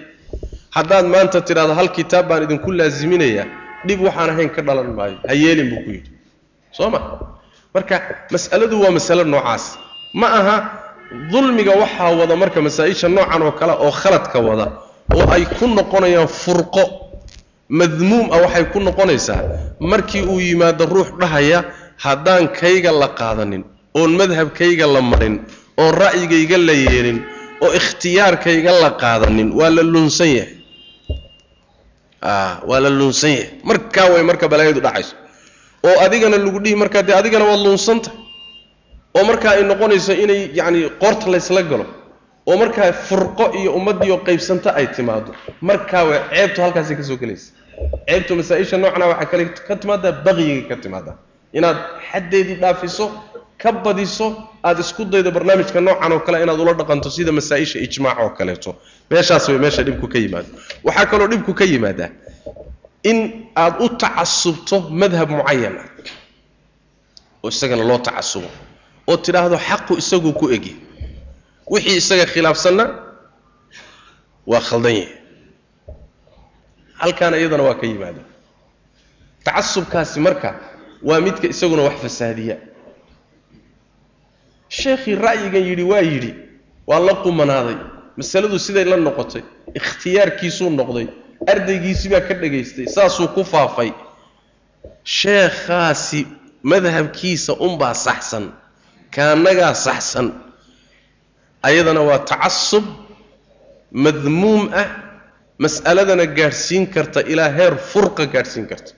Haddaad 0.76 1.06
maanta 1.14 1.40
tidhahdo 1.40 1.74
hal 1.78 1.88
kitaab 1.96 2.28
baan 2.28 2.42
idinku 2.46 2.68
laasiminayaa 2.78 3.46
dhib 3.86 4.00
waxaan 4.06 4.30
ahayn 4.32 4.50
ka 4.56 4.62
dhalan 4.66 4.90
maayo. 4.98 5.16
Ha 5.28 5.34
yeelin 5.42 5.68
buu 5.70 5.80
ku 5.84 5.90
yidhi. 5.96 6.10
Soo 6.76 6.90
ma? 6.90 7.00
Marka 7.74 7.96
mas'aladu 8.34 8.76
waa 8.82 8.90
masalo 8.96 9.24
noocaas. 9.24 9.64
Ma 10.20 10.26
aha 10.38 10.56
dulmiga 11.32 11.72
waxaa 11.82 12.10
wada 12.20 12.36
marka 12.42 12.58
masaa-isha 12.66 13.08
noocan 13.08 13.42
oo 13.42 13.52
kale 13.58 13.72
oo 13.84 13.90
khaladka 14.00 14.38
wada 14.48 14.66
oo 15.16 15.24
ay 15.34 15.44
ku 15.58 15.64
noqonayaan 15.78 16.28
furqo 16.28 16.84
madmuum 17.78 18.26
ah 18.34 18.40
waxay 18.44 18.64
ku 18.72 18.78
noqonaysaa. 18.80 19.42
Markii 19.80 20.22
uu 20.32 20.40
yimaado 20.40 20.84
ruux 20.86 21.08
dhahaya 21.20 21.64
haddaan 22.04 22.48
kayga 22.58 22.92
la 22.92 23.08
qaadanin 23.18 23.64
oon 23.94 24.10
madhabkayga 24.20 24.86
la 24.94 25.00
marin 25.00 25.34
oon 25.82 25.92
ra'yigayga 26.02 26.58
la 26.68 26.72
yeelin 26.84 27.18
oo 27.64 27.70
ikhtiyaarkayga 27.80 28.72
la 28.82 28.90
qaadanin 29.02 29.48
waa 29.58 29.70
la 29.76 29.82
lunsan 29.94 30.30
yahay. 30.38 30.52
Waa 32.68 32.80
la 32.84 32.90
lunsan 32.98 33.30
yahay. 33.36 33.48
Markaa 33.68 34.06
way 34.12 34.22
marka 34.30 34.46
balaayadu 34.52 34.80
dhacayso. 34.86 35.14
Oo 35.86 35.96
adigana 36.04 36.36
lagu 36.44 36.58
dhihi 36.64 36.76
markaa 36.82 37.02
dee 37.08 37.14
adigana 37.20 37.44
waad 37.50 37.60
lunsanta 37.66 38.10
oo 39.16 39.24
markaa 39.30 39.52
ay 39.56 39.62
noqonayso 39.70 40.12
inay 40.24 40.40
yacni 40.58 40.80
qoorta 41.02 41.26
laysla 41.32 41.62
galo. 41.70 41.86
Oo 42.48 42.56
markaa 42.62 42.92
furqo 43.08 43.44
iyo 43.60 43.70
ummaddiioo 43.78 44.18
qaybsanta 44.26 44.68
ay 44.78 44.86
timaado 44.96 45.30
markaa 45.68 46.02
way 46.08 46.18
ceebtu 46.32 46.58
halkaasay 46.64 46.96
ka 46.96 47.02
soo 47.08 47.16
gelaysa. 47.22 47.46
Ceebtu 48.08 48.32
masaa-isha 48.38 48.76
noocana 48.82 49.06
waxaa 49.12 49.28
kale 49.30 49.44
ka 49.68 49.74
timaadaa 49.82 50.12
baqyigay 50.26 50.62
ka 50.70 50.76
timaadaa. 50.84 51.16
Inaad 51.58 51.78
xaddeedii 52.10 52.56
dhaafiso 52.62 53.04
ka 53.66 53.72
badiso 53.84 54.26
aada 54.64 54.80
isku 54.86 55.02
daydo 55.12 55.30
barnaamijka 55.36 55.80
noocan 55.86 56.12
oo 56.14 56.20
kale 56.26 56.36
inaad 56.44 56.60
ula 56.62 56.72
dhaqanto 56.80 57.08
sida 57.16 57.32
masaa-isha 57.38 57.78
ijmaac 57.86 58.18
oo 58.22 58.30
kaleeto. 58.38 58.70
Meeshaas 59.10 59.48
way 59.48 59.58
meesha 59.64 59.82
dhibku 59.86 60.06
ka 60.12 60.18
yimaado. 60.22 60.48
Waxaa 60.86 61.06
kaloo 61.10 61.26
dhibku 61.32 61.52
ka 61.58 61.64
yimaadaa 61.72 62.10
in 63.10 63.18
aad 63.62 63.74
u 63.84 63.88
tacasubto 64.00 64.76
madhab 65.00 65.28
mucayan 65.30 65.76
ah 65.82 65.88
oo 67.42 67.48
isagana 67.54 67.84
loo 67.90 67.98
tacasubo 68.06 68.50
oo 69.10 69.16
tidhaahdo 69.24 69.58
xaqu 69.68 69.92
isaguu 70.02 70.32
ku 70.40 70.46
egi. 70.56 70.72
Wixii 71.72 71.96
isaga 72.02 72.26
khilaafsanna 72.32 72.84
waa 74.50 74.60
khaldan 74.68 74.94
yahay. 74.94 75.10
Halkaana 77.00 77.36
iyadana 77.40 77.62
waa 77.68 77.74
ka 77.80 77.86
yimaada. 77.90 78.22
Tacasubkaasi 79.44 80.18
marka 80.26 80.50
waa 81.08 81.20
midka 81.24 81.46
isaguna 81.54 81.82
wax 81.86 81.96
fasaadiya 82.04 82.56
sheekhii 84.68 85.14
ra'yigan 85.14 85.64
yidhi 85.68 85.82
waa 85.82 86.00
yidhi 86.00 86.34
waa 86.86 87.00
la 87.00 87.14
qumanaaday. 87.24 87.76
Masaladu 88.16 88.58
siday 88.58 88.84
la 88.84 88.96
noqotay 88.96 89.42
ikhtiyaarkiisuu 89.78 90.70
noqday 90.70 91.06
ardaygiisii 91.52 92.08
baa 92.12 92.20
ka 92.28 92.34
dhagaystay 92.34 92.86
saasuu 92.96 93.28
ku 93.34 93.44
faafay. 93.44 93.92
Sheekhaasi 95.04 96.26
madhabkiisa 96.62 97.52
unbaa 97.66 97.94
saxsan 97.94 98.52
kaanagaa 99.14 99.74
saxsan. 99.74 100.32
Ayadana 101.62 102.00
waa 102.08 102.18
tacasub 102.18 102.84
madmuum 103.92 104.70
ah 104.74 104.88
mas'aladana 105.58 106.26
gaadhsiin 106.26 106.86
karta 106.94 107.20
ilaa 107.32 107.50
heer 107.58 107.74
furqa 107.76 108.26
gaadhsiin 108.26 108.66
karta. 108.66 108.92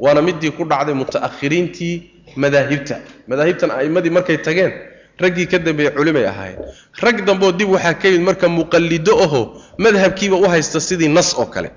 Waana 0.00 0.22
midii 0.22 0.50
ku 0.56 0.64
dhacday 0.64 0.94
muta'akhiriintii 0.94 1.94
madaahibta. 2.36 2.96
Madaahibtan 3.28 3.70
a'immadii 3.70 4.10
markay 4.16 4.38
tageen 4.46 4.72
raggii 5.22 5.46
ka 5.52 5.58
dambeeyey 5.58 5.92
culimay 5.96 6.26
ahaayeen. 6.26 6.58
Rag 7.04 7.16
dambeoo 7.26 7.52
dib 7.58 7.68
waxaa 7.74 7.94
ka 8.00 8.08
yimid 8.08 8.24
marka 8.28 8.48
muqallido 8.48 9.12
aho 9.24 9.40
madhabkiiba 9.78 10.36
u 10.36 10.46
haysta 10.52 10.80
sidii 10.80 11.08
nas 11.08 11.34
oo 11.38 11.46
kale. 11.54 11.70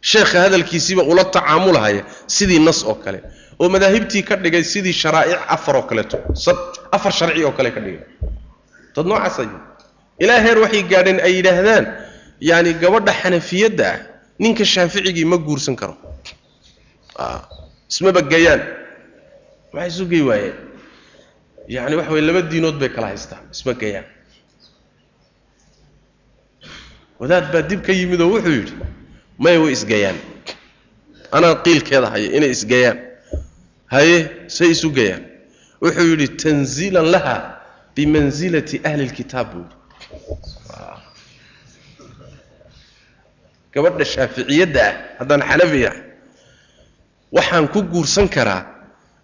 Sheekha 0.00 0.40
hadalkiisiiba 0.46 1.02
ula 1.02 1.24
tacaamulahaya 1.24 2.02
sidii 2.26 2.58
nas 2.68 2.84
oo 2.84 2.94
kale. 2.94 3.20
Oo 3.60 3.68
madaahibtii 3.68 4.22
ka 4.28 4.36
dhigay 4.36 4.64
sidii 4.64 4.92
sharaa'ic 5.02 5.38
afar 5.48 5.76
oo 5.76 5.82
kaleeto 5.90 6.18
afar 6.96 7.12
sharci 7.12 7.44
oo 7.44 7.52
kale 7.58 7.70
ka 7.74 7.80
dhigay. 7.80 8.02
Dad 8.94 9.06
noocaas 9.06 9.38
ay 9.42 9.48
ilaa 10.22 10.40
heer 10.44 10.58
waxay 10.64 10.82
gaadheen 10.92 11.18
ay 11.26 11.32
yidhaahdaan 11.38 11.84
yaani 12.40 12.72
gabadha 12.82 13.12
xanafiyadda 13.22 13.84
ah 13.92 13.98
ninka 14.38 14.64
shaaficigii 14.64 15.24
ma 15.24 15.36
guursan 15.46 15.76
karo. 15.80 15.94
Ismaba 17.90 18.20
gayaan 18.32 18.62
maxay 19.72 19.88
isu 19.92 20.04
gey 20.12 20.22
waayeen 20.28 20.54
yacni 21.74 21.96
waxa 21.98 22.12
weye 22.12 22.24
laba 22.28 22.42
diinood 22.42 22.76
bay 22.80 22.88
kala 22.94 23.06
haystaan 23.12 23.42
isma 23.54 23.72
gayaan 23.82 24.06
wadaad 27.20 27.46
baa 27.52 27.62
dib 27.70 27.80
ka 27.86 27.92
yimid 27.92 28.20
oo 28.20 28.30
wuxuu 28.34 28.54
yidhi 28.58 28.74
maya 29.38 29.58
way 29.62 29.72
isgayaan 29.72 30.18
anaa 31.36 31.54
qiilkeeda 31.64 32.08
haya 32.14 32.28
inay 32.36 32.50
isgayaan 32.56 32.98
haye 33.94 34.16
say 34.56 34.68
isu 34.74 34.88
gayaan 34.98 35.24
wuxuu 35.84 36.06
yidhi 36.12 36.28
tanziilan 36.44 37.06
laha 37.14 37.36
bimansilati 37.96 38.76
ahli 38.88 39.04
lkitaab 39.10 39.46
buu. 39.52 39.64
Yidhi 39.64 39.76
gabadha 43.72 44.04
shaaficiyadda 44.14 44.80
ah 44.88 44.94
haddaan 45.20 45.42
xanafi 45.48 45.80
ah 45.90 45.96
waxaan 47.36 47.66
ku 47.74 47.80
guursan 47.92 48.28
karaa 48.36 48.62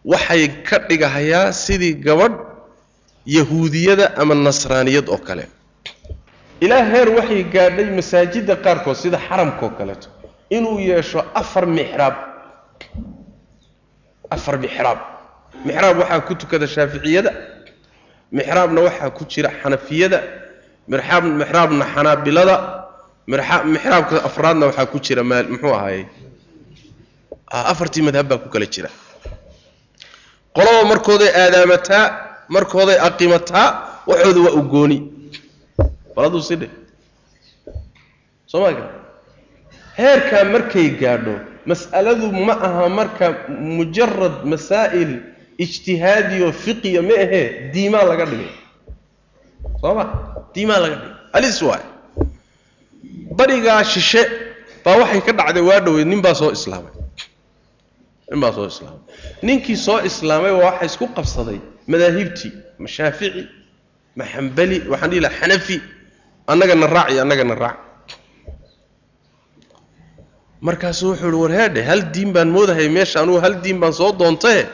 waxay 0.04 0.48
ka 0.68 0.76
dhigahayaa 0.88 1.52
sidii 1.52 1.94
gabadh 2.06 2.36
yahuudiyada 3.26 4.06
ama 4.20 4.34
nasraaniyad 4.34 5.08
oo 5.08 5.18
kale. 5.18 5.44
Ilaa 6.64 6.84
heer 6.92 7.08
waxay 7.18 7.42
gaadhay 7.54 7.86
masaajidda 7.98 8.54
qaarkood 8.64 8.96
sida 9.02 9.18
xaramkaoo 9.28 9.70
kaleeto. 9.78 10.08
Inuu 10.56 10.78
yeesho 10.88 11.20
afar 11.40 11.66
mixraab 11.66 12.14
afar 14.30 14.56
mixraab 14.64 14.98
mixraab 15.66 15.96
waxaa 16.02 16.20
ku 16.26 16.34
tukada 16.40 16.66
shaaficiyada. 16.74 17.30
Mixraabna 18.36 18.80
waxaa 18.86 19.10
ku 19.16 19.22
jira 19.32 19.50
xanafiyada. 19.62 20.18
Mixraab 20.88 21.24
mixraabna 21.40 21.84
xanaabilada. 21.94 22.56
Mixraabka 23.72 24.16
afraadna 24.28 24.64
waxaa 24.68 24.86
ku 24.92 24.98
jira 25.04 25.22
maal 25.30 25.46
muxuu 25.52 25.74
ahaayey? 25.78 26.04
Afartii 27.72 28.02
madhab 28.08 28.26
baa 28.30 28.38
ku 28.42 28.48
kala 28.54 28.66
jira 28.74 28.90
qolaba 30.56 30.82
markooday 30.92 31.30
aadaamataa 31.42 32.04
markooday 32.48 32.98
aqimataa 33.08 33.68
waxooda 34.06 34.40
waa 34.46 34.56
u 34.60 34.62
gooni 34.72 34.98
bal 36.14 36.24
hadduu 36.24 36.42
si 36.48 36.56
dhe 36.56 36.68
soo 38.46 38.66
heerkaa 39.98 40.44
markay 40.54 40.88
gaadho 41.02 41.34
mas'aladu 41.66 42.32
ma 42.32 42.54
aha 42.68 42.88
marka 42.88 43.26
mujarad 43.78 44.44
masaa'il 44.52 45.12
ijtihaadiyo 45.64 46.52
fiqiya 46.64 47.02
ma 47.02 47.14
ahee 47.24 47.70
diimaa 47.74 48.04
laga 48.10 48.26
dhigay. 48.26 48.52
Soo 49.80 49.94
ma? 49.94 50.04
Diimaa 50.54 50.80
laga 50.84 50.96
dhigay. 50.96 51.16
Alis 51.32 51.62
waay 51.62 51.84
barigaa 53.38 53.84
shishe 53.84 54.22
baa 54.84 54.96
waxay 55.02 55.20
ka 55.26 55.32
dhacday 55.32 55.62
waa 55.62 55.80
dhoweyd 55.80 56.08
nin 56.08 56.22
baa 56.22 56.34
soo 56.34 56.52
islaamay 56.58 56.92
nin 58.32 58.40
baa 58.40 58.52
soo 58.56 58.66
islaamay. 58.72 59.00
Ninkii 59.42 59.76
soo 59.76 60.00
islaamay 60.08 60.52
waa 60.56 60.64
waxa 60.70 60.84
isku 60.90 61.06
qabsaday. 61.16 61.58
Madaahibtii 61.92 62.52
ma 62.82 62.88
shaafici 62.96 63.42
ma 64.16 64.24
xambali 64.32 64.76
waxaan 64.92 65.10
dhihi 65.10 65.20
laha 65.24 65.36
xanafi. 65.40 65.76
Annagana 66.52 66.86
raac 66.86 67.08
iyo 67.12 67.22
annagana 67.24 67.54
raac. 67.54 67.78
Markaasuu 70.66 71.10
wuxuu 71.10 71.42
uhi 71.44 71.56
war 71.56 71.84
hal 71.90 72.02
diin 72.14 72.32
baan 72.32 72.48
moodahay 72.56 72.88
meesha 72.88 73.20
anugu 73.20 73.40
hal 73.44 73.54
diin 73.64 73.80
baan 73.80 73.92
soo 73.92 74.12
doontae 74.20 74.66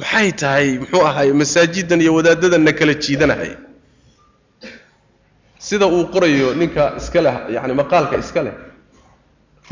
maxay 0.00 0.32
tahay? 0.40 0.68
Muxuu 0.78 1.02
ahaay 1.08 1.32
masaajidan 1.32 2.00
iyo 2.00 2.14
wadaadadanna 2.14 2.72
kala 2.78 2.94
jiidanahay. 2.94 3.52
Sida 5.58 5.86
uu 5.86 6.04
qorayo 6.14 6.54
ninka 6.54 6.94
iska 7.00 7.20
leh 7.26 7.36
yani 7.54 7.74
maqaalka 7.80 8.16
iska 8.24 8.42
leh 8.46 8.54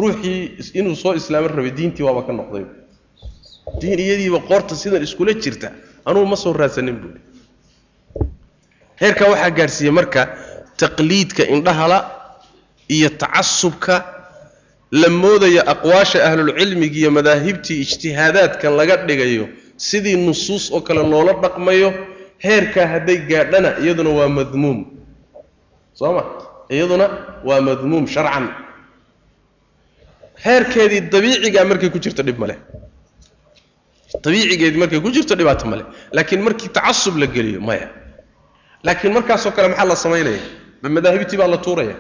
ruuxii 0.01 0.39
inuu 0.79 0.97
soo 1.03 1.15
islaamo 1.21 1.49
rabay 1.57 1.73
diintii 1.79 2.05
waaba 2.09 2.23
ka 2.29 2.33
noqday. 2.39 2.65
Diin 3.81 3.99
iyadiiba 4.05 4.39
qoorta 4.49 4.75
sidan 4.83 5.03
iskula 5.07 5.33
jirta 5.43 5.69
anugu 6.09 6.27
ma 6.33 6.37
soo 6.43 6.53
raadsanin 6.61 6.97
buui 7.03 7.19
heerkaa 9.01 9.29
waxaa 9.33 9.51
gaadhsiiyey 9.59 9.93
marka 9.99 10.23
taqliidka 10.81 11.43
indhahala 11.55 11.99
iyo 12.97 13.09
tacasubka 13.23 13.95
la 15.01 15.09
moodaya 15.23 15.63
aqwaasha 15.73 16.19
ahlulcilmiga 16.29 16.97
iyo 17.03 17.11
madaahibtii 17.19 17.79
ijtihaadaadkan 17.85 18.73
laga 18.79 18.97
dhigayo 19.09 19.45
sidii 19.89 20.17
nusuus 20.27 20.65
oo 20.75 20.81
kale 20.87 21.03
loola 21.13 21.33
dhaqmayo 21.43 21.89
heerkaa 22.45 22.87
hadday 22.93 23.19
gaadhana 23.31 23.71
iyaduna 23.83 24.11
waa 24.19 24.29
madmuum. 24.39 24.79
Soo 25.99 26.13
ma? 26.17 26.23
Iyaduna 26.75 27.07
waa 27.49 27.61
madmuum 27.69 28.05
sharcan 28.15 28.47
heerkeedii 30.45 31.01
dabiicigaa 31.13 31.65
markay 31.71 31.91
ku 31.95 31.99
jirto 32.05 32.23
dhib 32.27 32.39
male 32.43 32.57
dabiicigeedii 34.25 34.81
markay 34.83 35.01
ku 35.05 35.11
jirto 35.17 35.35
dhibaato 35.39 35.65
male 35.73 35.85
laakiin 36.17 36.43
markii 36.47 36.69
tacasub 36.77 37.15
la 37.23 37.27
geliyo 37.35 37.61
maya. 37.69 37.89
Laakiin 38.87 39.13
markaasoo 39.17 39.53
kale 39.57 39.69
maxaa 39.69 39.89
la 39.91 39.97
samaynaya 40.05 40.41
ma 40.83 40.89
madaahibtii 40.97 41.39
baa 41.41 41.51
la 41.55 41.59
tuuraya? 41.67 41.97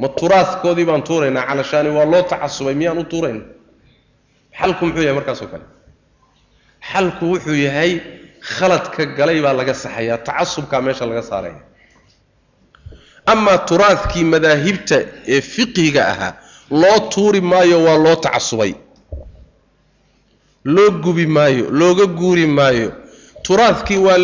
Ma 0.00 0.08
turaadkoodii 0.20 0.86
baan 0.90 1.02
tuuraynaa? 1.08 1.44
Calashaani 1.48 1.90
waa 1.96 2.06
loo 2.12 2.22
tacasubay 2.32 2.74
miyaan 2.80 2.98
u 2.98 3.04
tuurayna 3.12 3.42
xalku 4.58 4.82
muxuu 4.86 5.02
yahay 5.04 5.14
markaasoo 5.20 5.48
kale. 5.52 5.64
Xalku 6.92 7.24
wuxuu 7.32 7.54
yahay 7.66 7.92
khaladka 8.54 9.02
galay 9.18 9.38
baa 9.44 9.52
laga 9.58 9.74
saxayaa 9.74 10.18
tacasubkaa 10.28 10.80
meesha 10.86 11.04
laga 11.10 11.22
saaraya. 11.30 11.60
Amaa 13.32 13.58
turaadkii 13.68 14.24
madaahibta 14.32 14.96
ee 15.34 15.40
fiqhiga 15.54 16.02
ahaa 16.12 16.32
loo 16.70 16.98
tuuri 17.08 17.40
maayo 17.40 17.84
waa 17.84 17.96
loo 17.96 18.16
tacasubay. 18.16 18.74
Loo 20.64 20.90
gubi 20.90 21.26
maayo 21.26 21.70
looga 21.70 22.06
guuri 22.06 22.46
maayo. 22.46 22.92
Turaadkii 23.42 23.96
waa 23.98 24.18